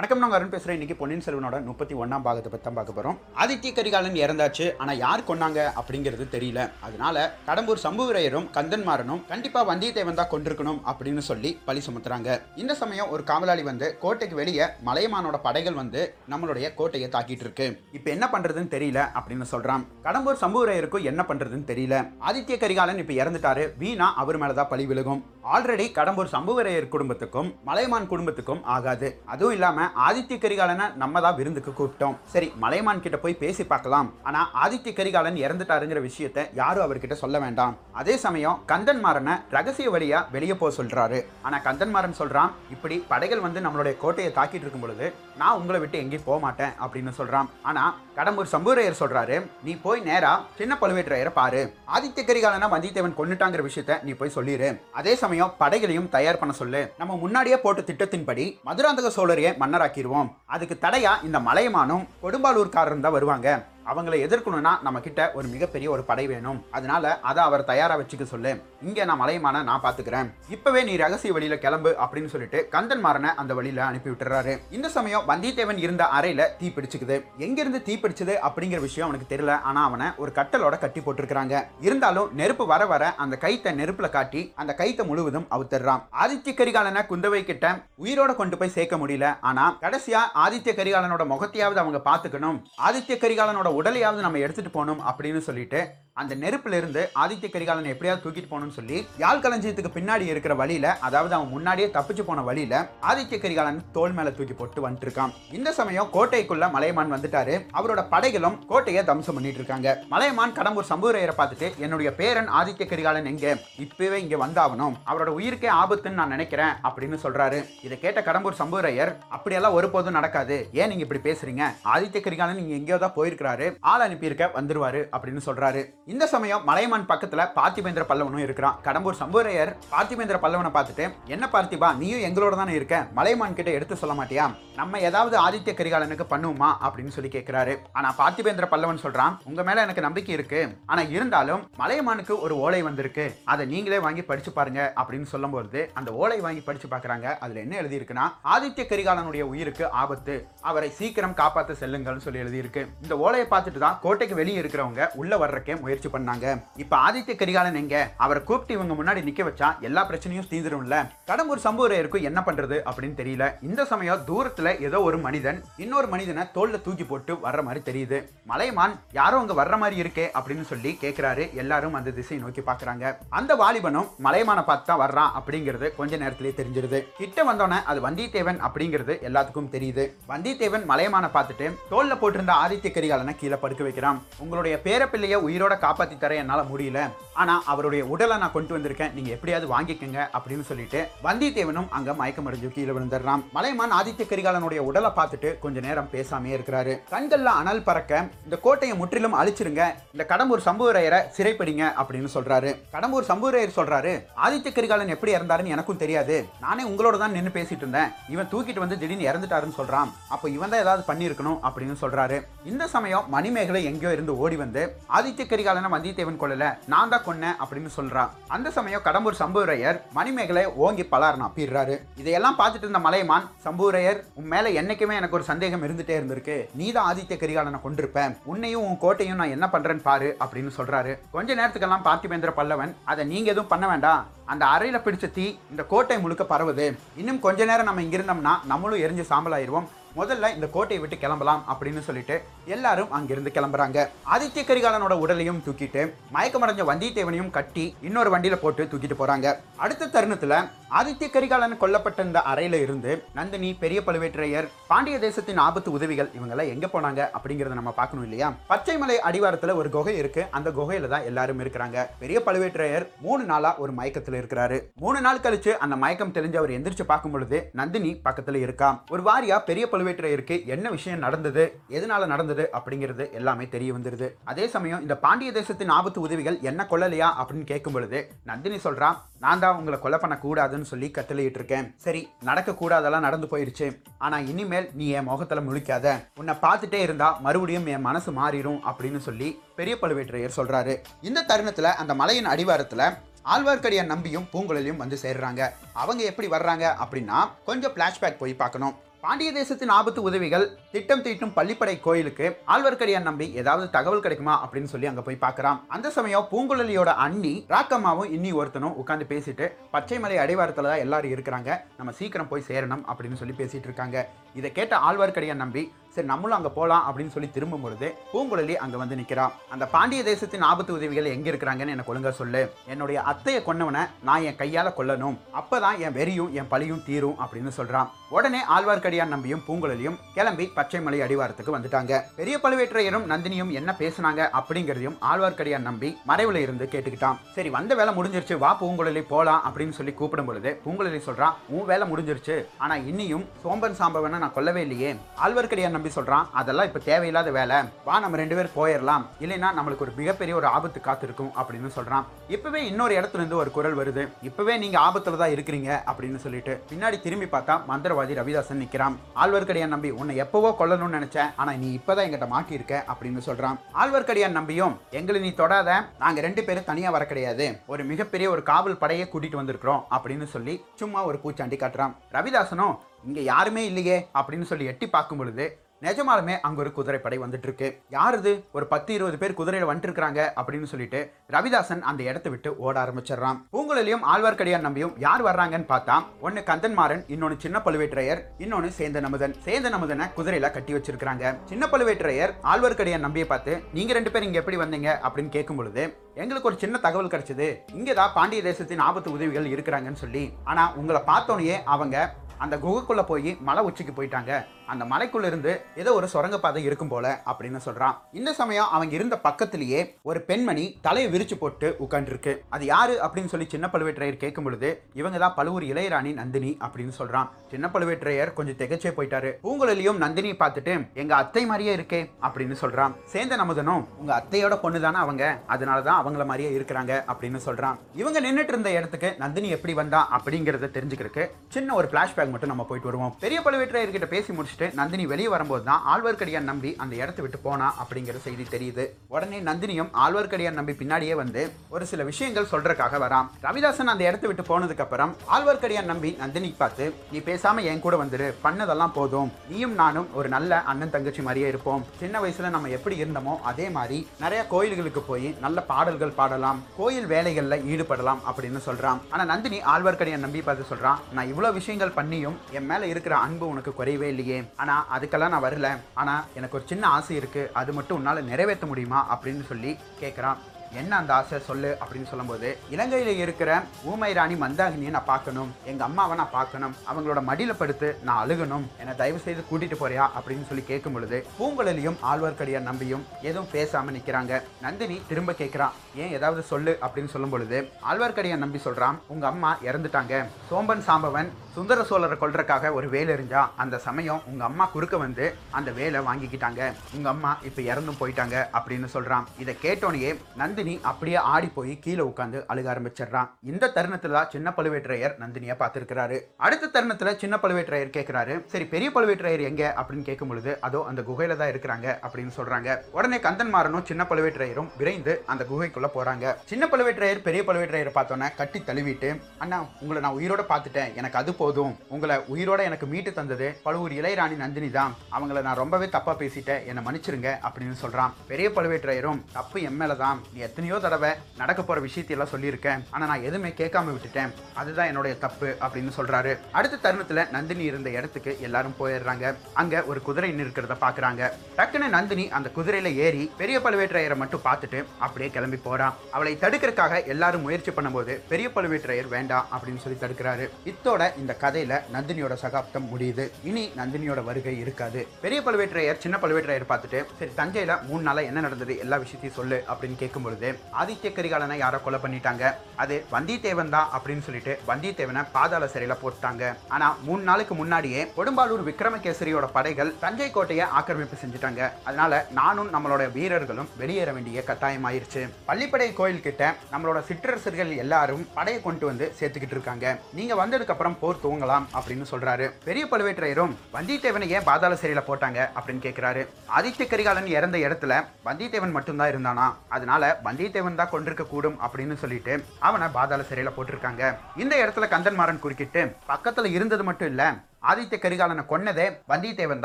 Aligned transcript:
வணக்கம் 0.00 0.22
நாங்கள் 0.22 0.36
அருண் 0.36 0.52
பேசுகிறேன் 0.52 0.76
இன்னைக்கு 0.76 0.94
பொன்னியின் 0.98 1.24
செல்வனோட 1.24 1.56
முப்பத்தி 1.70 1.94
ஒன்றாம் 2.02 2.22
பாகத்தை 2.26 2.50
பற்றி 2.50 2.64
தான் 2.66 2.76
பார்க்க 2.76 2.94
போகிறோம் 2.98 3.16
ஆதித்ய 3.42 3.70
கரிகாலன் 3.78 4.14
இறந்தாச்சு. 4.22 4.66
ஆனால் 4.82 5.00
யார் 5.02 5.22
கொன்னாங்க 5.30 5.58
அப்படிங்கிறது 5.80 6.24
தெரியல. 6.34 6.60
அதனால 6.86 7.24
கடம்பூர் 7.48 7.82
சம்புவரையரும் 7.84 8.46
கந்தன்மாறனும் 8.54 9.20
கண்டிப்பாக 9.30 9.68
வந்தியத்தேவன் 9.70 10.18
தான் 10.20 10.30
கொண்டிருக்கணும் 10.34 10.78
அப்படின்னு 10.90 11.24
சொல்லி 11.28 11.50
பழி 11.66 11.80
சுமத்துறாங்க. 11.88 12.38
இந்த 12.62 12.76
சமயம் 12.82 13.10
ஒரு 13.16 13.24
காவலாளி 13.30 13.64
வந்து 13.70 13.88
கோட்டைக்கு 14.04 14.38
வெளியே 14.40 14.68
மலையமானோட 14.88 15.40
படைகள் 15.48 15.76
வந்து 15.82 16.04
நம்மளுடைய 16.34 16.70
கோட்டையை 16.78 17.10
தாக்கிட்டு 17.16 17.46
இருக்கு. 17.46 17.66
இப்போ 17.98 18.10
என்ன 18.16 18.28
பண்ணுறதுன்னு 18.36 18.72
தெரியல 18.76 19.02
அப்படின்னு 19.20 19.48
சொல்கிறான் 19.52 19.84
கடம்பூர் 20.06 20.40
சம்புவரையருக்கும் 20.44 21.06
என்ன 21.12 21.24
பண்ணுறதுன்னு 21.32 21.70
தெரியல. 21.72 22.00
ஆதித்ய 22.30 22.58
கரிகாலன் 22.64 23.02
இப்போ 23.04 23.16
இறந்துட்டாரு. 23.20 23.66
வீணா 23.82 24.08
அவர் 24.24 24.40
மேலே 24.44 24.56
தான் 24.60 24.72
பழி 24.72 24.86
விழுகும். 24.92 25.22
ஆல்ரெடி 25.56 25.88
கடம்பூர் 26.00 26.34
சம்புவரையர் 26.38 26.90
குடும்பத்துக்கும் 26.96 27.52
மலையமான் 27.70 28.10
குடும்பத்துக்கும் 28.14 28.64
ஆகாது. 28.78 29.10
அதுவும் 29.34 29.56
இல்லாமல் 29.58 29.88
ஆதித்ய 30.06 30.38
கரிகாலனை 30.44 30.86
நம்ம 31.02 31.20
தான் 31.26 31.36
விருந்துக்கு 31.38 31.72
கூப்பிட்டோம். 31.78 32.16
சரி 32.32 32.48
மலைமான் 32.64 33.02
கிட்ட 33.04 33.16
போய் 33.24 33.40
பேசி 33.42 33.64
பார்க்கலாம். 33.72 34.08
ஆனா 34.28 34.40
ஆதித்ய 34.64 34.92
கரிகாலன் 34.98 35.40
இறந்துட்டாருங்கிற 35.44 36.00
விஷயத்தை 36.08 36.44
யாரும் 36.60 36.84
அவர்கிட்ட 36.86 37.16
சொல்ல 37.22 37.38
வேண்டாம். 37.44 37.76
அதே 38.02 38.16
சமயம் 38.24 38.60
கந்தன்மாறனை 38.72 39.36
ரகசிய 39.56 39.90
வழியா 39.96 40.20
வெளியே 40.36 40.54
போக 40.54 40.70
சொல்றாரு. 40.82 41.20
ஆனா 41.46 41.58
கந்தன்மாரன் 41.66 42.18
சொல்றான் 42.20 42.52
இப்படி 42.76 42.98
படைகள் 43.12 43.44
வந்து 43.46 43.60
நம்மளுடைய 43.66 43.94
கோட்டையை 44.04 44.32
தாக்கிட்டு 44.38 44.64
இருக்கும் 44.66 44.86
பொழுது 44.86 45.08
நான் 45.40 45.58
உங்களை 45.60 45.80
விட்டு 45.80 46.00
எங்கேயும் 46.02 46.26
போக 46.28 46.38
மாட்டேன் 46.46 46.72
அப்படின்னு 46.84 47.12
சொல்றான். 47.18 47.50
ஆனா 47.68 47.84
கடம்பூர் 48.16 48.52
சம்பூரையர் 48.54 49.00
சொல்றாரு 49.00 49.36
நீ 49.66 49.72
போய் 49.84 50.00
நேரா 50.08 50.32
சின்ன 50.58 50.72
பழுவேற்றையரை 50.80 51.32
பாரு. 51.38 51.62
ஆதித்ய 51.96 52.22
கரிகாலனா 52.30 52.66
வந்தியத்தேவன் 52.74 53.16
கொண்டுட்டாங்கிற 53.18 53.62
விஷயத்த 53.68 54.02
நீ 54.06 54.12
போய் 54.20 54.34
சொல்லிடு 54.36 54.68
அதே 55.00 55.14
சமயம் 55.22 55.54
படைகளையும் 55.62 56.08
தயார் 56.16 56.38
பண்ண 56.40 56.52
சொல்லு. 56.60 56.82
நம்ம 57.00 57.16
முன்னாடியே 57.22 57.58
போட்ட 57.64 57.80
திட்டத்தின்படி 57.90 58.46
மதுராந்தக 58.68 59.10
சோழரையே 59.16 59.52
மன்னராக்கிடுவோம். 59.70 60.30
அதுக்கு 60.46 60.78
தடையா 60.80 61.24
இந்த 61.24 61.38
மலையமானும் 61.38 62.06
கொடும்பாலூர்காரரும் 62.22 63.00
தான் 63.00 63.12
வருவாங்க. 63.12 63.66
அவங்களை 63.90 64.18
எதிர்க்கணும்னா 64.26 64.72
நம்ம 64.82 65.00
கிட்ட 65.00 65.30
ஒரு 65.34 65.46
மிகப்பெரிய 65.48 65.90
ஒரு 65.90 66.02
படை 66.02 66.26
வேணும். 66.26 66.64
அதனால 66.70 67.20
அதை 67.20 67.44
அவர் 67.44 67.64
தயாரா 67.64 67.98
வச்சுக்க 67.98 68.24
சொல்லு. 68.24 68.52
இங்க 68.82 69.04
நான் 69.04 69.20
மலையமான 69.20 69.62
நான் 69.62 69.82
பாத்துக்கிறேன். 69.82 70.30
இப்பவே 70.48 70.82
நீ 70.82 70.96
ரகசிய 70.96 71.32
வழியில 71.32 71.58
கிளம்பு 71.58 71.94
அப்படின்னு 72.04 72.32
சொல்லிட்டு 72.34 72.68
கந்தன் 72.68 73.04
மாறனை 73.04 73.30
அந்த 73.42 73.54
வழியில 73.54 73.84
அனுப்பி 73.84 74.10
விட்டுறாரு. 74.10 74.58
இந்த 74.70 74.88
சமயம் 74.88 75.28
வந்தியத்தேவன் 75.28 75.80
இருந்த 75.86 76.04
அறையில 76.18 76.46
தீ 76.58 76.68
பிடிச்சுக்குது. 76.68 77.18
எங்கிருந்து 77.36 77.82
தீ 77.82 77.96
பிடிச்சது 78.02 78.36
அப்படிங்கிற 78.48 78.80
விஷயம் 78.80 79.08
அவனுக்கு 79.08 79.36
தெரியல. 79.36 79.60
ஆனா 79.62 79.84
அவனை 79.84 80.06
ஒரு 80.16 80.32
கட்டலோட 80.34 80.78
கட்டி 80.78 81.00
போட்டிருக்கிறாங்க. 81.00 81.64
இருந்தாலும் 81.80 82.34
நெருப்பு 82.34 82.66
வர 82.66 82.86
வர 82.86 83.14
அந்த 83.14 83.38
கைத்தை 83.40 83.72
நெருப்புல 83.80 84.10
காட்டி 84.10 84.52
அந்த 84.56 84.74
கைத்தை 84.78 85.06
முழுவதும் 85.06 85.46
அவுத்தர்றான் 85.50 86.02
ஆதித்ய 86.22 86.54
கரிகாலனை 86.54 87.02
குந்தவை 87.10 87.44
கிட்ட 87.44 87.66
உயிரோட 88.04 88.34
கொண்டு 88.34 88.56
போய் 88.56 88.74
சேர்க்க 88.76 88.96
முடியல. 88.96 89.26
ஆனா 89.40 89.64
கடைசியா 89.80 90.20
ஆதித்ய 90.44 90.72
கரிகாலனோட 90.80 91.24
முகத்தையாவது 91.32 91.80
அவங்க 91.82 92.00
பாத்துக்கணும். 92.04 92.58
ஆதித்ய 92.88 93.16
கரிகாலனோட 93.22 93.68
உடலையாவது 93.80 94.26
நம்ம 94.26 94.44
எடுத்துகிட்டு 94.44 94.76
போகணும் 94.76 95.02
அப்படின்னு 95.10 95.42
சொல்லிட்டு 95.48 95.80
அந்த 96.20 96.34
நெருப்பிலிருந்து 96.42 97.02
ஆதித்ய 97.22 97.48
கரிகாலனை 97.52 97.90
எப்படியாவது 97.92 98.22
தூக்கிட்டு 98.24 98.48
போகணும்னு 98.50 98.76
சொல்லி 98.78 98.96
யாழ் 99.22 99.42
களஞ்சியத்துக்கு 99.44 99.90
பின்னாடி 99.94 100.24
இருக்கிற 100.32 100.54
வழியில 100.60 100.86
அதாவது 101.08 101.34
அவன் 101.36 101.52
முன்னாடியே 101.54 101.88
தப்பிச்சு 101.94 102.22
போன 102.22 102.42
வழியில 102.48 102.74
ஆதித்ய 103.10 103.36
கரிகாலன் 103.44 103.78
தோல் 103.96 104.14
மேல 104.16 104.30
தூக்கி 104.38 104.54
போட்டு 104.58 104.84
வந்துட்டு 104.86 105.06
இருக்கான் 105.08 105.32
இந்த 105.58 105.70
சமயம் 105.78 106.10
கோட்டைக்குள்ள 106.16 106.64
மலையமான் 106.74 107.12
வந்துட்டாரு. 107.12 107.54
அவரோட 107.78 108.00
படைகளும் 108.14 108.58
கோட்டையை 108.66 109.04
தம்சம் 109.10 109.36
பண்ணிட்டு 109.36 109.60
இருக்காங்க. 109.60 109.88
மலையமான் 110.12 110.56
கடம்பூர் 110.58 110.90
சம்பூரையரை 110.90 111.34
பார்த்துட்டு 111.38 111.68
என்னுடைய 111.84 112.10
பேரன் 112.20 112.50
ஆதித்ய 112.60 112.88
கரிகாலன் 112.92 113.30
எங்க? 113.32 113.56
இப்பவே 113.84 114.18
இங்க 114.24 114.36
வந்தாகணும். 114.44 114.98
அவரோட 115.10 115.30
உயிருக்கே 115.38 115.70
ஆபத்துன்னு 115.82 116.20
நான் 116.20 116.34
நினைக்கிறேன் 116.36 116.74
அப்படின்னு 116.88 117.18
சொல்றாரு. 117.24 117.60
இதை 117.86 117.98
கேட்ட 118.04 118.20
கடம்பூர் 118.28 118.60
சம்பூரையர் 118.60 119.14
அப்படியெல்லாம் 119.36 119.78
ஒருபோதும் 119.78 120.18
நடக்காது. 120.18 120.58
ஏன் 120.80 120.90
நீங்க 120.92 121.06
இப்படி 121.06 121.22
பேசுறீங்க? 121.28 121.64
ஆதித்ய 121.94 122.22
கரிகாலன் 122.26 122.62
இங்க 122.64 122.74
எங்கேயோ 122.80 123.00
தான் 123.06 123.16
போயிருக்கிறாரு. 123.18 123.59
ஆள் 123.80 124.00
அனுப்பியிருக்க 124.00 124.50
வந்துருவாரு 124.54 125.00
அப்படின்னு 125.16 125.40
சொல்றாரு. 125.46 125.82
இந்த 126.06 126.26
சமயம் 126.26 126.64
மலையமான் 126.64 127.08
பக்கத்துல 127.08 127.46
பார்த்திபேந்திர 127.56 128.04
பல்லவனும் 128.08 128.46
இருக்கிறான். 128.46 128.78
கடம்பூர் 128.82 129.20
சம்புரையர் 129.20 129.72
பார்த்திபேந்திர 129.92 130.38
பல்லவனை 130.44 130.70
பார்த்துட்டு 130.76 131.04
என்ன 131.26 131.48
பார்த்திபா 131.52 131.96
நீயும் 131.96 132.24
எங்களோட 132.28 132.54
தானே 132.56 132.72
இருக்க? 132.72 133.06
மலையமான் 133.12 133.54
கிட்ட 133.54 133.70
எடுத்து 133.70 133.96
சொல்ல 133.96 134.14
மாட்டியா? 134.22 134.46
நம்ம 134.76 134.98
ஏதாவது 134.98 135.36
ஆதித்ய 135.46 135.74
கரிகாலனுக்கு 135.76 136.24
பண்ணுவோமா? 136.30 136.68
அப்படின்னு 136.86 137.14
சொல்லி 137.16 137.30
கேட்கிறாரு 137.30 137.76
ஆனா 137.92 138.14
பார்த்திபேந்திர 138.18 138.66
பல்லவன் 138.70 139.02
சொல்றான் 139.02 139.36
உங்க 139.44 139.62
மேல 139.62 139.82
எனக்கு 139.86 140.00
நம்பிக்கை 140.00 140.34
இருக்கு. 140.34 140.60
ஆனா 140.86 141.00
இருந்தாலும் 141.00 141.62
மலையமானுக்கு 141.78 142.40
ஒரு 142.40 142.54
ஓலை 142.58 142.82
வந்திருக்கு. 142.82 143.26
அதை 143.44 143.66
நீங்களே 143.66 143.98
வாங்கி 143.98 144.22
படிச்சு 144.22 144.52
பாருங்க 144.52 144.92
அப்படின்னு 144.96 145.28
சொல்லும்போது 145.34 145.90
அந்த 145.94 146.12
ஓலை 146.12 146.40
வாங்கி 146.40 146.60
படிச்சு 146.60 146.88
பாக்குறாங்க. 146.88 147.38
அதுல 147.38 147.60
என்ன 147.60 147.80
எழுதியிருக்குன்னா 147.82 148.26
ஆதித்ய 148.54 148.84
கரிகாலனுடைய 148.84 149.42
உயிருக்கு 149.52 149.90
ஆபத்து. 149.90 150.46
அவரை 150.60 150.90
சீக்கிரம் 150.90 151.34
காப்பாற்ற 151.34 151.74
செல்லுங்கள்னு 151.74 152.24
சொல்லி 152.26 152.40
எழுதியிருக்கு. 152.42 152.82
இந்த 153.02 153.18
ஓலையை 153.18 153.48
பார்த்துட்டு 153.52 153.82
தான் 153.84 153.98
கோட்டைக்கு 154.04 154.38
வெளியே 154.40 154.60
இருக்கிறவங்க 154.62 155.08
உள்ள 155.20 155.32
வர்றக்கே 155.42 155.76
முயற்சி 155.82 156.08
பண்ணாங்க. 156.14 156.46
இப்ப 156.82 156.96
ஆதித்ய 157.06 157.36
கரிகாலன் 157.42 157.80
எங்க? 157.82 157.96
அவரை 158.24 158.42
கூப்பிட்டு 158.48 158.76
இவங்க 158.78 158.94
முன்னாடி 159.00 159.22
நிக்க 159.28 159.42
வச்சா 159.48 159.70
எல்லா 159.88 160.04
பிரச்சனையும் 160.10 160.48
தீந்துடும்ல 160.52 160.98
கடம்பூர் 161.30 161.64
சம்புவரையருக்கும் 161.66 162.26
என்ன 162.30 162.40
பண்றது 162.46 162.78
அப்படின்னு 162.90 163.18
தெரியல. 163.22 163.46
இந்த 163.68 163.84
சமயம் 163.92 164.24
தூரத்துல 164.30 164.68
ஏதோ 164.88 165.00
ஒரு 165.08 165.18
மனிதன் 165.26 165.58
இன்னொரு 165.84 166.08
மனிதனை 166.14 166.44
தோல்ல 166.56 166.80
தூக்கி 166.86 167.04
போட்டு 167.10 167.32
வர்ற 167.46 167.60
மாதிரி 167.66 167.82
தெரியுது. 167.88 168.18
மலைமான் 168.52 168.94
யாரோ 169.18 169.38
அங்க 169.42 169.54
வர்ற 169.62 169.76
மாதிரி 169.82 169.96
இருக்கே 170.02 170.26
அப்படின்னு 170.38 170.66
சொல்லி 170.72 170.90
கேட்கிறாரு 171.04 171.44
எல்லாரும் 171.62 171.96
அந்த 171.98 172.14
திசையை 172.18 172.40
நோக்கி 172.44 172.64
பாக்குறாங்க. 172.68 173.14
அந்த 173.38 173.52
வாலிபனும் 173.62 174.08
மலையமான 174.26 174.60
பார்த்து 174.68 174.88
தான் 174.90 175.02
வர்றான் 175.04 175.34
அப்படிங்கிறது 175.40 175.88
கொஞ்ச 175.98 176.16
நேரத்திலே 176.22 176.52
தெரிஞ்சிருது. 176.60 177.00
கிட்ட 177.20 177.44
வந்தோடனே 177.50 177.78
அது 177.90 178.00
வந்தியத்தேவன் 178.06 178.60
அப்படிங்கிறது 178.66 179.16
எல்லாத்துக்கும் 179.28 179.70
தெரியுது. 179.74 180.04
வந்தியத்தேவன் 180.32 180.84
மலையமான 180.92 181.28
பார்த்துட்டு 181.36 181.68
தோல்ல 181.92 182.14
போட்டிருந்த 182.22 182.54
ஆதித்ய 182.64 182.90
கரிகாலனை 182.96 183.34
கீழே 183.40 183.58
படுக்க 183.62 183.82
வைக்கிறான். 183.86 184.20
உங்களுடைய 184.44 184.76
பேரப்பிள்ளையை 184.86 185.38
உயிரோட 185.48 185.74
காப்பாற்றி 185.84 186.16
தர 186.24 186.34
என்னால் 186.42 186.68
முடியல. 186.72 187.00
ஆனால் 187.40 187.62
அவருடைய 187.72 188.02
உடலை 188.12 188.36
நான் 188.42 188.54
கொண்டு 188.56 188.74
வந்திருக்கேன். 188.76 189.12
நீங்கள் 189.16 189.34
எப்படியாவது 189.36 189.66
வாங்கிக்கங்க 189.74 190.20
அப்படின்னு 190.36 190.64
சொல்லிட்டு 190.70 191.00
வந்தியத்தேவனும் 191.26 191.90
அங்கே 191.98 192.18
மயக்கம் 192.20 192.48
அடைஞ்சு 192.48 192.70
கீழே 192.76 192.92
விழுந்துடுறான். 192.96 193.44
மலைமான் 193.56 193.94
ஆதித்ய 193.98 194.26
கரிகாலனுடைய 194.32 194.80
உடலை 194.88 195.10
பார்த்துட்டு 195.18 195.50
கொஞ்ச 195.64 195.80
நேரம் 195.86 196.10
பேசாமே 196.14 196.50
இருக்கிறாரு. 196.56 196.94
கண்கள்ல 197.14 197.52
அனல் 197.60 197.86
பறக்க 197.88 198.22
இந்த 198.46 198.58
கோட்டையை 198.66 198.96
முற்றிலும் 199.02 199.38
அழிச்சிருங்க. 199.40 199.84
இந்த 200.14 200.26
கடம்பூர் 200.32 200.66
சம்புவரையரை 200.68 201.20
சிறைப்படிங்க 201.36 201.84
அப்படின்னு 202.02 202.30
சொல்றாரு. 202.36 202.72
கடம்பூர் 202.94 203.28
சம்புவரையர் 203.30 203.76
சொல்றாரு 203.78 204.12
ஆதித்ய 204.46 204.72
கரிகாலன் 204.78 205.14
எப்படி 205.16 205.34
இறந்தாருன்னு 205.36 205.74
எனக்கும் 205.76 206.02
தெரியாது. 206.02 206.36
நானே 206.64 206.84
உங்களோட 206.90 207.16
தான் 207.22 207.34
நின்று 207.36 207.52
பேசிட்டு 207.56 207.84
இருந்தேன். 207.84 208.12
இவன் 208.34 208.50
தூக்கிட்டு 208.52 208.84
வந்து 208.84 209.00
திடீர்னு 209.02 209.28
இறந்துட்டாருன்னு 209.30 209.78
சொல்றான். 209.80 210.12
அப்போ 210.34 210.46
இவன் 210.56 210.72
தான் 210.74 210.84
ஏதாவது 210.84 211.04
பண்ணியிருக்கணும் 211.10 211.58
அப்படின்னு 211.68 211.96
சொல்றாரு. 212.04 212.38
இந்த 212.72 212.84
சமயம் 212.94 213.28
மணிமேகலை 213.34 213.80
எங்கேயோ 213.90 214.12
இருந்து 214.16 214.32
ஓடி 214.42 214.56
வந்து 214.62 214.82
ஆதித்ய 215.16 215.44
கரிகாலனை 215.50 215.88
வந்தியத்தேவன் 215.94 216.40
கொள்ளல 216.42 216.66
நான் 216.92 217.12
தான் 217.12 217.24
கொன்னேன் 217.26 217.58
அப்படின்னு 217.62 217.90
சொல்றான் 217.96 218.32
அந்த 218.54 218.68
சமயம் 218.76 219.04
கடம்பூர் 219.06 219.40
சம்புவரையர் 219.42 219.98
மணிமேகலை 220.18 220.64
ஓங்கி 220.84 221.04
பலார்னு 221.12 221.46
அப்பிடுறாரு. 221.48 221.96
இதையெல்லாம் 222.22 222.58
பார்த்துட்டு 222.60 222.86
இருந்த 222.86 223.02
மலையமான் 223.06 223.46
சம்புவரையர் 223.66 224.20
உன் 224.40 224.50
மேல 224.54 224.72
என்னைக்குமே 224.82 225.18
எனக்கு 225.20 225.38
ஒரு 225.38 225.46
சந்தேகம் 225.50 225.84
இருந்துட்டே 225.88 226.16
இருந்திருக்கு. 226.18 226.58
நீ 226.80 226.88
தான் 226.96 227.08
ஆதித்ய 227.12 227.38
கரிகாலனை 227.44 227.80
கொண்டிருப்பேன் 227.86 228.34
உன்னையும் 228.52 228.86
உன் 228.88 229.00
கோட்டையும் 229.04 229.40
நான் 229.42 229.54
என்ன 229.56 229.68
பண்றேன்னு 229.74 230.06
பாரு 230.10 230.30
அப்படின்னு 230.42 230.72
சொல்றாரு. 230.80 231.14
கொஞ்ச 231.36 231.50
நேரத்துக்கெல்லாம் 231.60 232.06
பார்த்திபேந்திர 232.08 232.52
பல்லவன் 232.60 232.94
அதை 233.12 233.24
நீங்க 233.32 233.48
எதுவும் 233.54 233.72
பண்ண 233.74 233.86
வேண்டாம். 233.92 234.26
அந்த 234.52 234.64
அறையில 234.74 234.98
பிடிச்ச 235.06 235.26
தீ 235.36 235.46
இந்த 235.72 235.82
கோட்டை 235.90 236.18
முழுக்க 236.22 236.44
பரவுது. 236.52 236.86
இன்னும் 237.20 237.42
கொஞ்ச 237.46 237.64
நேரம் 237.70 237.88
நம்ம 237.88 238.04
இங்கிருந்தோம்னா 238.06 238.54
நம்மளும் 238.70 239.02
எரிஞ்சு 239.06 239.24
சாம்பல் 239.32 239.56
ஆயிடுவோம் 239.56 239.88
முதல்ல 240.16 240.54
இந்த 240.54 240.66
கோட்டையை 240.66 241.06
விட்டு 241.06 241.18
கிளம்பலாம் 241.18 241.64
அப்படின்னு 241.68 242.00
சொல்லிட்டு 242.00 242.42
எல்லாரும் 242.64 243.10
அங்கிருந்து 243.10 243.50
கிளம்புறாங்க. 243.54 244.08
ஆதித்ய 244.34 244.64
கரிகாலனோட 244.66 245.12
உடலையும் 245.12 245.62
தூக்கிட்டு 245.66 246.12
மயக்கமடைஞ்ச 246.34 246.82
வந்தியத்தேவனையும் 246.90 247.50
கட்டி 247.50 247.96
இன்னொரு 248.02 248.30
வண்டியில 248.30 248.56
போட்டு 248.56 248.84
தூக்கிட்டு 248.84 249.14
போறாங்க. 249.18 249.56
அடுத்த 249.76 250.06
தருணத்துல 250.06 250.68
ஆதித்ய 250.90 251.30
கரிகாலன் 251.30 251.80
கொல்லப்பட்ட 251.80 252.24
இந்த 252.24 252.42
அறையில 252.46 252.82
இருந்து 252.82 253.24
நந்தினி 253.34 253.74
பெரிய 253.74 254.00
பழுவேற்றையர் 254.06 254.68
பாண்டிய 254.86 255.18
தேசத்தின் 255.18 255.56
ஆபத்து 255.56 255.92
உதவிகள் 255.92 256.30
இவங்கெல்லாம் 256.40 256.68
எங்க 256.68 256.86
போனாங்க 256.86 257.28
அப்படிங்கறத 257.38 257.74
நம்ம 257.74 257.90
பார்க்கணும் 257.90 258.24
இல்லையா? 258.24 258.52
பச்சைமலை 258.68 259.14
அடிவாரத்துல 259.24 259.74
ஒரு 259.74 259.90
குகை 259.90 260.16
இருக்கு. 260.16 260.46
அந்த 260.50 260.70
குகையில 260.70 261.08
தான் 261.08 261.22
எல்லாரும் 261.22 261.60
இருக்கிறாங்க. 261.60 262.06
பெரிய 262.18 262.42
பழுவேற்றையர் 262.46 263.08
மூணு 263.20 263.44
நாளா 263.44 263.76
ஒரு 263.76 263.92
மயக்கத்துல 263.92 264.40
இருக்கிறாரு. 264.42 264.82
மூணு 264.94 265.20
நாள் 265.20 265.38
கழிச்சு 265.38 265.76
அந்த 265.76 265.96
மயக்கம் 265.96 266.32
தெரிஞ்சு 266.32 266.56
அவர் 266.56 266.70
எந்திரிச்சு 266.70 267.02
பார்க்கும் 267.02 267.32
பொழுது 267.32 267.70
நந்தினி 267.72 268.20
பக்கத்துல 268.24 268.54
இருக்கா. 268.54 269.02
ஒரு 269.08 269.22
வாரியா 269.22 269.58
பெரிய 269.58 269.88
பழுவேற்றையருக்கு 270.00 270.64
என்ன 270.64 270.90
விஷயம் 270.90 271.18
நடந்தது 271.18 271.80
எதனால 271.90 272.26
நடந்தது 272.26 272.68
அப்படிங்கிறது 272.72 273.32
எல்லாமே 273.32 273.68
தெரிய 273.68 273.92
வந்துருது. 273.92 274.28
அதே 274.44 274.68
சமயம் 274.68 275.00
இந்த 275.00 275.16
பாண்டிய 275.16 275.52
தேசத்தின் 275.52 275.88
ஆபத்து 275.88 276.20
உதவிகள் 276.20 276.58
என்ன 276.60 276.86
கொல்லலையா 276.90 277.28
அப்படின்னு 277.40 277.64
கேட்கும் 277.64 277.92
பொழுது 277.92 278.20
நந்தினி 278.44 278.76
சொல்றா 278.76 279.08
நான் 279.38 279.58
தான் 279.58 279.76
உங்களை 279.76 279.98
கொலை 280.00 280.18
பண்ண 280.18 280.38
கூடாதுன்னு 280.42 280.90
சொல்லி 280.92 281.10
கத்தலிட்டு 281.16 281.58
இருக்கேன் 281.60 281.94
சரி 281.96 282.28
நடக்க 282.42 282.72
கூடாதெல்லாம் 282.72 283.26
நடந்து 283.26 283.46
போயிடுச்சு 283.46 284.02
ஆனா 284.18 284.38
இனிமேல் 284.38 284.90
நீ 284.92 285.08
என் 285.08 285.28
முகத்துல 285.30 285.60
முழிக்காத. 285.60 286.06
உன்னை 286.40 286.54
பார்த்துட்டே 286.54 287.00
இருந்தா 287.06 287.38
மறுபடியும் 287.46 287.86
என் 287.86 288.06
மனசு 288.08 288.32
மாறிடும் 288.32 288.80
அப்படின்னு 288.90 289.18
சொல்லி 289.18 289.60
பெரிய 289.76 289.96
பழுவேற்றையர் 290.00 290.58
சொல்றாரு. 290.60 290.96
இந்த 291.20 291.44
தருணத்துல 291.48 291.92
அந்த 292.02 292.14
மலையின் 292.14 292.46
அடிவாரத்துல 292.46 293.12
ஆழ்வார்க்கடியான் 293.52 294.12
நம்பியும் 294.14 294.48
பூங்குழலியும் 294.52 295.02
வந்து 295.02 295.18
சேர்றாங்க. 295.22 295.62
அவங்க 295.92 296.22
எப்படி 296.24 296.48
வர்றாங்க 296.48 296.86
அப்படின்னா 297.04 297.38
கொஞ்சம் 297.64 297.92
பிளாஷ்பேக் 297.92 298.40
போய் 298.42 298.60
பார்க்கணும். 298.62 298.96
பாண்டிய 299.22 299.52
தேசத்தின் 299.52 299.92
ஆபத்து 299.96 300.20
உதவிகள் 300.22 300.64
திட்டம் 300.92 301.22
தீட்டும் 301.24 301.52
பள்ளிப்படை 301.56 301.94
கோயிலுக்கு 302.00 302.46
ஆழ்வார்க்கடியான் 302.72 303.26
நம்பி 303.28 303.46
ஏதாவது 303.60 303.90
தகவல் 303.96 304.22
கிடைக்குமா 304.24 304.54
அப்படின்னு 304.64 304.90
சொல்லி 304.92 305.06
அங்க 305.06 305.22
போய் 305.26 305.42
பார்க்கறான் 305.42 305.80
அந்த 305.96 306.10
சமயம் 306.10 306.46
பூங்குழலியோட 306.52 307.10
அண்ணி 307.24 307.52
ராக்கம்மாவும் 307.68 308.32
இன்னி 308.36 308.52
ஒருத்தனும் 308.60 308.96
உட்காந்து 309.02 309.26
பேசிட்டு 309.32 309.66
பச்சைமலை 309.92 310.38
அடிவாரத்துல 310.44 310.90
தான் 310.92 311.04
எல்லாரும் 311.04 311.34
இருக்கிறாங்க. 311.34 311.70
நம்ம 311.96 312.12
சீக்கிரம் 312.12 312.48
போய் 312.48 312.68
சேரணும் 312.68 313.04
அப்படின்னு 313.10 313.40
சொல்லி 313.42 313.56
பேசிட்டு 313.58 313.88
இருக்காங்க. 313.90 314.28
இதை 314.54 314.72
கேட்ட 314.72 314.96
ஆழ்வார்க்கடியான் 315.08 315.62
நம்பி 315.64 315.84
சரி 316.14 316.26
நம்மளும் 316.30 316.56
அங்க 316.56 316.70
போகலாம் 316.76 317.04
அப்படின்னு 317.08 317.32
சொல்லி 317.34 317.48
திரும்பும் 317.54 317.84
பொழுது 317.84 318.08
பூங்குழலி 318.32 318.74
அங்க 318.84 318.96
வந்து 319.02 319.18
நிற்கிறான் 319.18 319.52
அந்த 319.74 319.84
பாண்டிய 319.94 320.20
தேசத்தின் 320.28 320.64
ஆபத்து 320.68 320.92
உதவிகள் 320.96 321.32
எங்க 321.34 321.46
இருக்கிறாங்கன்னு 321.50 321.94
எனக்கு 321.96 322.12
ஒழுங்காக 322.12 322.34
சொல்லு. 322.38 322.62
என்னுடைய 322.92 323.18
அத்தையை 323.32 323.60
கொன்னவனை 323.66 324.02
நான் 324.28 324.46
என் 324.48 324.58
கையால 324.62 324.88
கொல்லணும். 324.96 325.36
அப்பதான் 325.60 325.98
என் 326.04 326.16
வெறியும் 326.18 326.50
என் 326.58 326.70
பழியும் 326.72 327.04
தீரும் 327.08 327.38
அப்படின்னு 327.42 327.72
சொல்றான். 327.76 328.10
உடனே 328.36 328.60
ஆழ்வார்க்கடியான் 328.74 329.32
நம்பியும் 329.34 329.62
பூங்குழலியும் 329.68 330.18
கிளம்பி 330.34 330.66
பச்சைமலை 330.76 331.20
அடிவாரத்துக்கு 331.26 331.76
வந்துட்டாங்க. 331.76 332.20
பெரிய 332.40 332.56
பழுவேற்றையரும் 332.64 333.28
நந்தினியும் 333.32 333.72
என்ன 333.78 333.94
பேசுனாங்க 334.00 334.40
அப்படிங்கிறதையும் 334.58 335.16
ஆழ்வார்க்கடியான் 335.30 335.88
நம்பி 335.88 336.10
மறைவில் 336.32 336.60
இருந்து 336.64 336.88
கேட்டுக்கிட்டான். 336.92 337.40
சரி 337.54 337.72
வந்த 337.78 337.94
வேலை 338.00 338.14
முடிஞ்சிருச்சு 338.18 338.58
வா 338.64 338.72
பூங்குழலி 338.82 339.24
போலாம் 339.32 339.64
அப்படின்னு 339.68 339.96
சொல்லி 340.00 340.12
கூப்பிடும் 340.12 340.50
பொழுது 340.50 340.72
பூங்குழலி 340.84 341.22
சொல்றான் 341.28 341.56
உன் 341.76 341.88
வேலை 341.92 342.06
முடிஞ்சிருச்சு. 342.12 342.58
ஆனா 342.78 342.96
இன்னியும் 343.12 343.46
சோம்பன் 343.64 343.98
சாம்பவனை 344.02 344.42
நான் 344.44 344.56
கொல்லவே 344.58 344.82
இல்லையே. 344.88 345.12
ஆழ்வார்க்கடியான் 345.44 345.98
நம்பி 346.00 346.16
சொல்கிறான் 346.16 346.46
அதெல்லாம் 346.60 346.88
இப்போ 346.88 347.00
தேவையில்லாத 347.08 347.48
வேலை. 347.60 347.78
வா 348.04 348.14
நம்ம 348.24 348.36
ரெண்டு 348.40 348.56
பேரும் 348.56 348.76
போயிடலாம் 348.80 349.24
இல்லைன்னா 349.44 349.68
நம்மளுக்கு 349.78 350.04
ஒரு 350.06 350.12
மிகப்பெரிய 350.18 350.54
ஒரு 350.60 350.66
ஆபத்து 350.76 350.98
காத்திருக்கும் 351.06 351.50
அப்படின்னு 351.60 351.88
சொல்கிறான் 351.96 352.24
இப்போவே 352.54 352.80
இன்னொரு 352.90 353.12
இடத்துல 353.18 353.40
இருந்து 353.40 353.58
ஒரு 353.62 353.70
குரல் 353.76 353.96
வருது. 353.98 354.22
இப்போவே 354.48 354.74
நீங்கள் 354.82 355.02
ஆபத்தில் 355.06 355.38
தான் 355.42 355.54
இருக்கிறீங்க 355.54 355.90
அப்படின்னு 356.10 356.38
சொல்லிட்டு 356.44 356.74
பின்னாடி 356.90 357.16
திரும்பி 357.24 357.48
பார்த்தா 357.54 357.74
மந்திரவாதி 357.90 358.38
ரவிதாசன் 358.40 358.80
நிற்கிறான் 358.82 359.16
ஆழ்வார்க்கடியான் 359.42 359.94
நம்பி 359.94 360.12
உன்னை 360.20 360.36
எப்போவோ 360.44 360.70
கொல்லணும்னு 360.80 361.18
நினச்சேன் 361.18 361.52
ஆனால் 361.62 361.78
நீ 361.82 361.90
இப்போதான் 361.98 362.26
எங்கிட்ட 362.28 362.48
மாட்டியிருக்க 362.54 363.02
அப்படின்னு 363.12 363.42
சொல்கிறான் 363.48 363.78
ஆழ்வார்க்கடியான் 364.02 364.58
நம்பியும் 364.58 364.96
எங்களை 365.20 365.40
நீ 365.46 365.52
தொடாத. 365.62 365.90
நாங்கள் 366.24 366.46
ரெண்டு 366.48 366.64
பேரும் 366.68 366.88
தனியாக 366.90 367.16
வர 367.16 367.26
கிடையாது. 367.32 367.68
ஒரு 367.92 368.04
மிகப்பெரிய 368.12 368.48
ஒரு 368.54 368.64
காவல் 368.72 369.00
படையை 369.04 369.26
கூட்டிகிட்டு 369.28 369.62
வந்திருக்கிறோம் 369.62 370.02
அப்படின்னு 370.16 370.48
சொல்லி 370.56 370.76
சும்மா 371.02 371.22
ஒரு 371.30 371.40
பூச்சாண்டி 371.44 371.78
காட்டுறான். 371.84 372.16
ரவிதாசனும் 372.38 372.96
இங்கே 373.24 373.44
யாருமே 373.44 373.86
இல்லையே 373.86 374.28
அப்படின்னு 374.34 374.62
சொல்லி 374.62 374.84
எட்டி 374.84 375.08
பார்க்கும் 375.08 375.38
பொழுது 375.38 375.78
நிஜமாலுமே 376.02 376.58
அங்கே 376.60 376.80
ஒரு 376.80 376.92
குதிரைப்படை 376.92 377.38
வந்துட்டு 377.38 377.62
இருக்கு 377.62 378.02
யார் 378.10 378.38
இது? 378.38 378.64
ஒரு 378.72 378.86
பத்து 378.86 379.14
இருபது 379.14 379.38
பேர் 379.38 379.54
குதிரையில் 379.54 379.88
வந்துட்டுருக்காங்க 379.88 380.52
அப்படின்னு 380.56 380.82
சொல்லிட்டு 380.82 381.32
ரவிதாசன் 381.50 382.00
அந்த 382.00 382.22
இடத்தை 382.22 382.52
விட்டு 382.52 382.76
ஓட 382.78 383.04
ஆரம்பிச்சிடுறான். 383.04 383.58
பூங்குழலியும் 383.72 384.24
ஆழ்வார்க்கடியான் 384.32 384.80
நம்பியும் 384.80 385.14
யார் 385.18 385.44
வர்றாங்கன்னு 385.44 385.86
பார்த்தா 385.88 386.22
ஒன்னு 386.40 386.60
கந்தன்மாறன் 386.60 387.24
இன்னொன்னு 387.28 387.56
சின்ன 387.56 387.82
பழுவேற்றையர் 387.84 388.40
இன்னொன்னு 388.58 388.90
சேந்த 388.98 389.20
நமுதன் 389.20 389.54
சேந்த 389.64 389.90
நமுதனை 389.90 390.26
குதிரையில 390.36 390.70
கட்டி 390.72 390.94
வச்சிருக்காங்க 390.94 391.56
சின்ன 391.64 391.86
பழுவேற்றையர் 391.86 392.54
ஆழ்வார்க்கடியான் 392.62 393.26
நம்பியை 393.26 393.48
பார்த்து 393.48 393.82
நீங்க 393.92 394.12
ரெண்டு 394.12 394.30
பேரும் 394.30 394.46
இங்க 394.46 394.58
எப்படி 394.58 394.76
வந்தீங்க? 394.76 395.18
அப்படின்னு 395.26 395.48
கேட்கும் 395.48 395.76
பொழுது 395.76 396.18
எங்களுக்கு 396.34 396.68
ஒரு 396.68 396.78
சின்ன 396.78 396.98
தகவல் 396.98 397.26
கிடைச்சது. 397.26 397.76
இங்கதான் 397.94 398.34
பாண்டிய 398.34 398.62
தேசத்தின் 398.62 398.98
ஆபத்து 398.98 399.32
உதவிகள் 399.32 399.70
இருக்கிறாங்கன்னு 399.70 400.22
சொல்லி. 400.24 400.52
ஆனா 400.64 400.94
உங்களை 400.94 401.20
பார்த்தோன்னே 401.26 401.82
அவங்க 401.84 402.34
அந்த 402.64 402.74
குகைக்குள்ளே 402.84 403.24
போய் 403.30 403.50
மலை 403.68 403.82
உச்சிக்கு 403.88 404.12
போயிட்டாங்க. 404.16 404.52
அந்த 404.92 405.04
மலைக்குள்ளிருந்து 405.12 405.72
ஏதோ 406.02 406.10
ஒரு 406.18 406.26
சுரங்கப்பாதை 406.32 406.82
இருக்கும் 406.88 407.12
போல 407.12 407.26
அப்படின்னு 407.50 407.80
சொல்றான். 407.86 408.14
இந்த 408.38 408.50
சமயம் 408.60 408.92
அவங்க 408.96 409.14
இருந்த 409.18 409.36
பக்கத்திலேயே 409.46 410.00
ஒரு 410.30 410.40
பெண்மணி 410.48 410.84
தலையை 411.06 411.28
விரிச்சு 411.34 411.56
போட்டு 411.62 411.88
உட்காந்துருக்கு 412.04 412.52
அது 412.76 412.84
யாரு 412.94 413.14
அப்படின்னு 413.24 413.52
சொல்லி 413.52 413.66
சின்ன 413.74 413.88
பழுவேற்றையர் 413.92 414.42
கேட்கும் 414.44 414.66
பொழுது 414.68 414.90
இவங்க 415.20 415.38
தான் 415.44 415.56
பழுவூர் 415.58 415.86
இளையராணி 415.92 416.32
நந்தினி 416.40 416.72
அப்படின்னு 416.86 417.14
சொல்றான். 417.18 417.48
சின்ன 417.72 417.88
பழுவேற்றையர் 417.94 418.54
கொஞ்சம் 418.58 418.78
திகச்சே 418.80 419.12
போயிட்டாரு. 419.18 419.52
பூங்குழலியும் 419.64 420.20
நந்தினியை 420.24 420.56
பார்த்துட்டு 420.62 420.94
எங்க 421.22 421.32
அத்தை 421.42 421.64
மாதிரியே 421.70 421.94
இருக்கே 421.96 422.20
அப்படின்னு 422.46 422.76
சொல்றான். 422.82 423.14
சேர்ந்த 423.34 423.56
நமதனும் 423.62 424.04
உங்க 424.20 424.32
அத்தையோட 424.40 424.74
பொண்ணு 424.84 425.00
தானே 425.06 425.20
அவங்க 425.24 425.44
அதனாலதான் 425.74 426.20
அவங்கள 426.22 426.44
மாதிரியே 426.50 426.70
இருக்கிறாங்க 426.78 427.12
அப்படின்னு 427.32 427.60
சொல்றான். 427.68 427.98
இவங்க 428.22 428.38
நின்றுட்டு 428.46 428.74
இருந்த 428.74 428.92
இடத்துக்கு 428.98 429.30
நந்தினி 429.44 429.70
எப்படி 429.76 429.94
வந்தா 430.00 430.20
அப்படிங்கறத 430.36 430.90
தெரிஞ்சுக்கிறதுக்கு 430.96 431.46
சின்ன 431.76 431.94
ஒரு 432.00 432.08
பிளாஷ்பேக் 432.12 432.54
மட்டும் 432.54 432.72
நம்ம 432.72 432.86
போயிட்டு 432.90 433.10
வருவோம். 433.10 433.34
பெரிய 433.46 433.60
பழுவேற்றையர் 433.66 434.14
கிட்ட 434.16 434.28
பேசி 434.34 434.50
முடிச்சுட்டு 434.52 434.79
நந்தினி 434.94 435.26
வெளியே 435.26 435.48
வரும்போது 435.48 435.84
தான் 435.84 436.02
ஆழ்வார்க்கடியான் 436.12 436.68
நம்பி 436.70 436.90
அந்த 437.02 437.14
இடத்தை 437.16 437.42
விட்டு 437.44 437.58
போனா 437.58 437.94
அப்படிங்கிற 438.02 438.36
செய்தி 438.46 438.64
தெரியுது. 438.74 439.04
உடனே 439.34 439.60
நந்தினியும் 439.68 440.10
ஆழ்வார்க்கடியான் 440.24 440.78
நம்பி 440.80 440.92
பின்னாடியே 440.92 441.34
வந்து 441.42 441.62
ஒரு 441.88 442.06
சில 442.06 442.22
விஷயங்கள் 442.30 442.70
சொல்றதுக்காக 442.72 443.18
வரான். 443.24 443.48
ரவிதாசன் 443.66 444.12
அந்த 444.14 444.24
இடத்த 444.24 444.46
விட்டு 444.46 444.62
போனதுக்கு 444.62 445.04
அப்புறம் 445.06 445.36
ஆழ்வார்க்கடியான் 445.54 446.10
நம்பி 446.12 446.30
நந்தினி 446.42 446.74
பார்த்து 446.78 447.06
நீ 447.32 447.38
பேசாம 447.38 447.84
என் 447.92 448.04
கூட 448.06 448.16
வந்துரு. 448.16 448.48
பண்ணதெல்லாம் 448.64 449.14
போதும். 449.18 449.52
நீயும் 449.68 449.94
நானும் 450.02 450.28
ஒரு 450.34 450.48
நல்ல 450.48 450.82
அண்ணன் 450.82 451.10
தங்கச்சி 451.10 451.42
மாதிரியே 451.42 451.68
இருப்போம். 451.68 452.04
சின்ன 452.20 452.40
வயசுல 452.40 452.70
நம்ம 452.76 452.88
எப்படி 452.88 453.16
இருந்தோமோ 453.22 453.56
அதே 453.72 453.88
மாதிரி 453.90 454.26
நிறைய 454.40 454.66
கோயில்களுக்கு 454.74 455.20
போய் 455.20 455.48
நல்ல 455.60 455.82
பாடல்கள் 455.92 456.36
பாடலாம். 456.40 456.82
கோயில் 456.96 457.26
வேலைகளில் 457.26 457.84
ஈடுபடலாம் 457.92 458.40
அப்படின்னு 458.50 458.80
சொல்றான். 458.88 459.20
ஆனா 459.30 459.44
நந்தினி 459.44 459.80
ஆழ்வார்க்கடியான் 459.94 460.44
நம்பி 460.46 460.62
பார்த்து 460.62 460.90
சொல்றான் 460.94 461.20
நான் 461.32 461.50
இவ்வளவு 461.52 461.74
விஷயங்கள் 461.74 462.16
பண்ணியும் 462.18 462.58
என் 462.70 462.86
மேல 462.86 463.06
இருக்கிற 463.06 463.36
அன்பு 463.36 463.68
உனக்கு 463.68 463.92
குறையவே 463.98 464.28
இல்லையே. 464.34 464.58
ஆனால் 464.76 465.06
அதுக்கெல்லாம் 465.18 465.48
நான் 465.48 465.62
வரல. 465.62 465.96
ஆனால் 466.14 466.44
எனக்கு 466.54 466.78
ஒரு 466.78 466.86
சின்ன 466.86 467.06
ஆசை 467.08 467.38
இருக்குது 467.38 467.72
அது 467.72 467.92
மட்டும் 467.92 468.16
உன்னால் 468.16 468.44
நிறைவேற்ற 468.44 468.86
முடியுமா? 468.86 469.38
அப்படின்னு 469.38 469.66
சொல்லி 469.66 469.98
கேட்குறான் 470.20 470.56
என்ன 470.98 471.16
அந்த 471.16 471.34
ஆசை? 471.34 471.58
சொல்லு 471.66 471.96
அப்படின்னு 472.00 472.28
சொல்லும்போது 472.28 472.78
இலங்கையில் 472.90 473.36
இருக்கிற 473.36 473.82
ஊமை 474.04 474.32
ராணி 474.32 474.54
மந்தாகினியை 474.54 475.10
நான் 475.10 475.28
பார்க்கணும். 475.30 475.74
எங்கள் 475.84 476.06
அம்மாவை 476.06 476.36
நான் 476.36 476.50
பார்க்கணும். 476.50 476.94
அவங்களோட 477.10 477.42
மடியில் 477.42 477.76
படுத்து 477.76 478.08
நான் 478.22 478.40
அழுகணும். 478.44 478.86
என்னை 478.98 479.16
தயவு 479.16 479.38
செய்து 479.38 479.64
கூட்டிட்டு 479.70 479.98
போறியா? 480.00 480.24
அப்படின்னு 480.38 480.66
சொல்லி 480.66 480.82
கேட்கும் 480.82 481.12
பொழுது 481.12 481.46
பூங்குழலியும் 481.58 482.18
ஆழ்வார்க்கடியான் 482.30 482.88
நம்பியும் 482.90 483.26
எதுவும் 483.42 483.70
பேசாமல் 483.72 484.14
நிற்கிறாங்க 484.14 484.62
நந்தினி 484.82 485.20
திரும்ப 485.28 485.52
கேட்குறான் 485.52 485.96
ஏன் 486.16 486.32
ஏதாவது 486.32 486.62
சொல்லு? 486.62 486.98
அப்படின்னு 487.02 487.32
சொல்லும் 487.34 487.50
பொழுது 487.50 487.92
ஆழ்வார்க்கடியார் 488.10 488.64
நம்பி 488.64 488.78
சொல்கிறான் 488.78 489.20
உங்கள் 489.26 489.50
அம்மா 489.50 489.78
இறந்துட்டாங்க. 489.84 490.44
சோம்பன் 490.70 491.06
சாம்பவன் 491.08 491.50
சுந்தர 491.74 492.02
சோழரை 492.02 492.36
கொள்றதுக்காக 492.38 492.92
ஒரு 492.92 493.08
வேலை 493.08 493.34
இருந்தா 493.34 493.70
அந்த 493.76 493.98
சமயம் 493.98 494.42
உங்கள் 494.46 494.66
அம்மா 494.66 494.84
குறுக்க 494.84 495.16
வந்து 495.16 495.54
அந்த 495.70 495.90
வேலை 495.90 496.20
வாங்கிக்கிட்டாங்க. 496.20 496.92
உங்கள் 497.14 497.32
அம்மா 497.32 497.56
இப்போ 497.62 497.82
இறந்தும் 497.82 498.20
போயிட்டாங்க. 498.20 498.56
அப்படின்னு 498.78 499.04
சொல்கிறான் 499.04 499.46
இதை 499.58 499.76
கேட்டோனையே 499.82 500.38
நந்தினி 500.80 501.00
அப்படியே 501.10 501.38
ஆடி 501.54 501.68
போய் 501.74 501.92
கீழே 502.04 502.22
உட்காந்து 502.28 502.58
அழுக 502.72 502.86
ஆரம்பிச்சிடுறான் 502.92 503.48
இந்த 503.70 503.90
தருணத்துல 503.96 504.36
தான் 504.36 504.50
சின்ன 504.52 504.68
பழுவேற்றையர் 504.76 505.34
நந்தினியை 505.42 505.74
பார்த்திருக்கிறாரு. 505.80 506.36
அடுத்த 506.66 506.90
தருணத்துல 506.94 507.32
சின்ன 507.42 507.54
பழுவேற்றையர் 507.62 508.12
கேட்கிறாரு 508.14 508.54
சரி 508.72 508.84
பெரிய 508.92 509.08
பழுவேற்றையர் 509.16 509.64
எங்க 509.70 509.82
அப்படின்னு 510.00 510.26
கேட்கும் 510.28 510.50
பொழுது 510.52 510.72
அதோ 510.86 511.00
அந்த 511.10 511.22
குகையில 511.28 511.56
தான் 511.62 511.72
இருக்கிறாங்க 511.72 512.06
அப்படின்னு 512.26 512.52
சொல்றாங்க. 512.58 512.88
உடனே 513.16 513.38
கந்தன்மாறனும் 513.46 514.06
சின்ன 514.10 514.24
பழுவேற்றையரும் 514.30 514.88
விரைந்து 515.00 515.34
அந்த 515.54 515.66
குகைக்குள்ள 515.72 516.10
போறாங்க. 516.16 516.54
சின்ன 516.70 516.86
பழுவேற்றையர் 516.94 517.44
பெரிய 517.48 517.62
பழுவேற்றையரை 517.68 518.14
பார்த்தோன்னே 518.16 518.48
கட்டி 518.60 518.80
தழுவிட்டு 518.88 519.30
அண்ணா 519.64 519.80
உங்களை 520.02 520.22
நான் 520.26 520.38
உயிரோட 520.40 520.64
பார்த்துட்டேன். 520.72 521.12
எனக்கு 521.20 521.40
அது 521.42 521.54
போதும். 521.60 521.94
உங்களை 522.16 522.38
உயிரோட 522.54 522.80
எனக்கு 522.90 523.08
மீட்டு 523.12 523.32
தந்தது 523.40 523.68
பழுவூர் 523.88 524.16
இளையராணி 524.20 524.58
நந்தினி 524.64 524.90
தான். 524.98 525.14
அவங்கள 525.36 525.64
நான் 525.68 525.80
ரொம்பவே 525.82 526.08
தப்பா 526.16 526.34
பேசிட்டேன். 526.42 526.82
என்னை 526.90 527.04
மன்னிச்சிருங்க 527.08 527.52
அப்படின்னு 527.68 527.98
சொல்றான். 528.04 528.34
பெரிய 528.52 528.68
பழுவேற்றையரும் 528.78 529.44
தப்பு 529.58 529.78
என் 529.90 530.00
மேல 530.00 530.18
தான் 530.24 530.40
நீ 530.54 530.60
எத்தனையோ 530.70 530.98
தடவை 531.06 531.32
நடக்க 531.60 531.80
போகிற 531.82 532.00
விஷயத்தையெல்லாம் 532.06 532.52
சொல்லியிருக்கேன். 532.54 533.00
ஆனால் 533.14 533.30
நான் 533.32 533.46
எதுவுமே 533.48 533.72
கேட்காம 533.82 534.12
விட்டுட்டேன். 534.14 534.52
அதுதான் 534.80 535.08
என்னுடைய 535.10 535.34
தப்பு 535.44 535.68
அப்படின்னு 535.84 536.12
சொல்கிறாரு 536.18 536.52
அடுத்த 536.78 537.00
தருணத்தில் 537.04 537.42
நந்தினி 537.56 537.84
இருந்த 537.90 538.08
இடத்துக்கு 538.18 538.52
எல்லாரும் 538.66 538.96
போயிடுறாங்க. 539.00 539.54
அங்கே 539.80 539.98
ஒரு 540.10 540.20
குதிரை 540.28 540.50
நிற்கிறத 540.58 540.94
பார்க்குறாங்க 541.04 541.42
டக்குன்னு 541.78 542.08
நந்தினி 542.16 542.44
அந்த 542.56 542.68
குதிரையில் 542.76 543.18
ஏறி 543.26 543.44
பெரிய 543.60 543.76
பழுவேற்றையரை 543.84 544.36
மட்டும் 544.42 544.64
பார்த்துட்டு 544.68 544.98
அப்படியே 545.26 545.48
கிளம்பி 545.56 545.78
போகிறான் 545.86 546.16
அவளை 546.36 546.52
தடுக்கிறதுக்காக 546.64 547.22
எல்லாரும் 547.34 547.64
முயற்சி 547.66 547.92
பண்ணும்போது 547.96 548.34
பெரிய 548.52 548.68
பழுவேற்றையர் 548.76 549.30
வேண்டாம் 549.36 549.68
அப்படின்னு 549.74 550.02
சொல்லி 550.04 550.18
தடுக்கிறாரு. 550.22 550.66
இத்தோட 550.92 551.22
இந்த 551.42 551.52
கதையில் 551.64 551.96
நந்தினியோட 552.16 552.54
சகாப்தம் 552.64 553.08
முடியுது. 553.12 553.46
இனி 553.70 553.84
நந்தினியோட 554.00 554.42
வருகை 554.50 554.76
இருக்காது. 554.84 555.22
பெரிய 555.44 555.60
பழுவேற்றையர் 555.66 556.22
சின்ன 556.24 556.38
பழுவேற்றையர் 556.44 556.90
பார்த்துட்டு 556.92 557.20
சரி 557.40 557.52
தஞ்சையில் 557.60 557.94
மூணு 558.08 558.22
நாளாக 558.28 558.50
என்ன 558.50 558.60
நடந்தது? 558.66 558.94
எல்லா 559.04 559.18
விஷயத்தையும் 559.24 559.58
சொல்லு 559.60 559.78
அப்படின்னு 559.90 560.20
கேட்கும்பொழுது 560.22 560.59
பொழுது 560.60 560.78
ஆதித்ய 561.00 561.28
கரிகாலனை 561.36 561.76
யாரோ 561.82 561.98
கொலை 562.04 562.18
பண்ணிட்டாங்க. 562.22 562.64
அது 563.02 563.14
வந்தியத்தேவன் 563.34 563.92
தான் 563.94 564.08
அப்படின்னு 564.16 564.44
சொல்லிட்டு 564.46 564.72
வந்தியத்தேவனை 564.90 565.42
பாதாள 565.56 565.84
சிறையில 565.92 566.14
போட்டாங்க. 566.22 566.64
ஆனா 566.94 567.06
மூணு 567.26 567.42
நாளுக்கு 567.48 567.74
முன்னாடியே 567.80 568.22
கொடும்பாலூர் 568.38 568.84
விக்ரமகேசரியோட 568.88 569.66
படைகள் 569.76 570.10
தஞ்சை 570.24 570.48
கோட்டையை 570.56 570.84
ஆக்கிரமிப்பு 570.98 571.36
செஞ்சுட்டாங்க. 571.42 571.82
அதனால 572.08 572.32
நானும் 572.58 572.92
நம்மளோட 572.94 573.22
வீரர்களும் 573.36 573.90
வெளியேற 574.02 574.30
வேண்டிய 574.36 574.64
கட்டாயம் 574.70 575.06
ஆயிருச்சு 575.10 575.42
பள்ளிப்படை 575.68 576.08
கோயில் 576.20 576.44
கிட்ட 576.46 576.62
நம்மளோட 576.92 577.20
சிற்றரசர்கள் 577.30 577.92
எல்லாரும் 578.04 578.44
படையை 578.58 578.80
கொண்டு 578.86 579.06
வந்து 579.10 579.26
சேர்த்துக்கிட்டு 579.40 579.76
இருக்காங்க. 579.78 580.06
நீங்க 580.38 580.54
வந்ததுக்கு 580.62 580.94
அப்புறம் 580.96 581.18
போர் 581.22 581.42
துவங்கலாம் 581.44 581.88
அப்படின்னு 581.98 582.26
சொல்றாரு. 582.32 582.68
பெரிய 582.88 583.04
பழுவேற்றையரும் 583.12 583.74
வந்தியத்தேவனை 583.96 584.48
ஏன் 584.56 584.68
பாதாள 584.70 584.94
சிறையில 585.02 585.22
போட்டாங்க 585.30 585.60
அப்படின்னு 585.78 586.04
கேட்கிறாரு 586.08 586.44
ஆதித்ய 586.78 587.06
கரிகாலன் 587.12 587.50
இறந்த 587.56 587.76
இடத்துல 587.86 588.12
வந்தியத்தேவன் 588.48 588.96
மட்டும்தான் 588.96 589.32
இருந்தானா? 589.32 589.66
அதனால 589.96 590.24
வந்தியத்தேவன் 590.50 590.94
தான் 590.94 591.10
கொண்டிருக்க 591.10 591.44
கூடும் 591.44 591.80
அப்படின்னு 591.80 592.14
சொல்லிட்டு 592.14 592.64
அவனை 592.78 593.08
பாதாள 593.08 593.42
சிறையில 593.42 593.70
போட்டிருக்காங்க. 593.76 594.22
இந்த 594.56 594.74
இடத்துல 594.84 595.08
கந்தன்மாறன் 595.08 595.58
குறுக்கிட்டு 595.58 596.16
பக்கத்துல 596.28 596.64
இருந்தது 596.64 597.04
மட்டும் 597.04 597.28
இல்ல 597.28 597.42
ஆதித்ய 597.88 598.16
கரிகாலனை 598.22 598.62
கொன்னதே 598.70 599.04
வந்தியத்தேவன் 599.30 599.84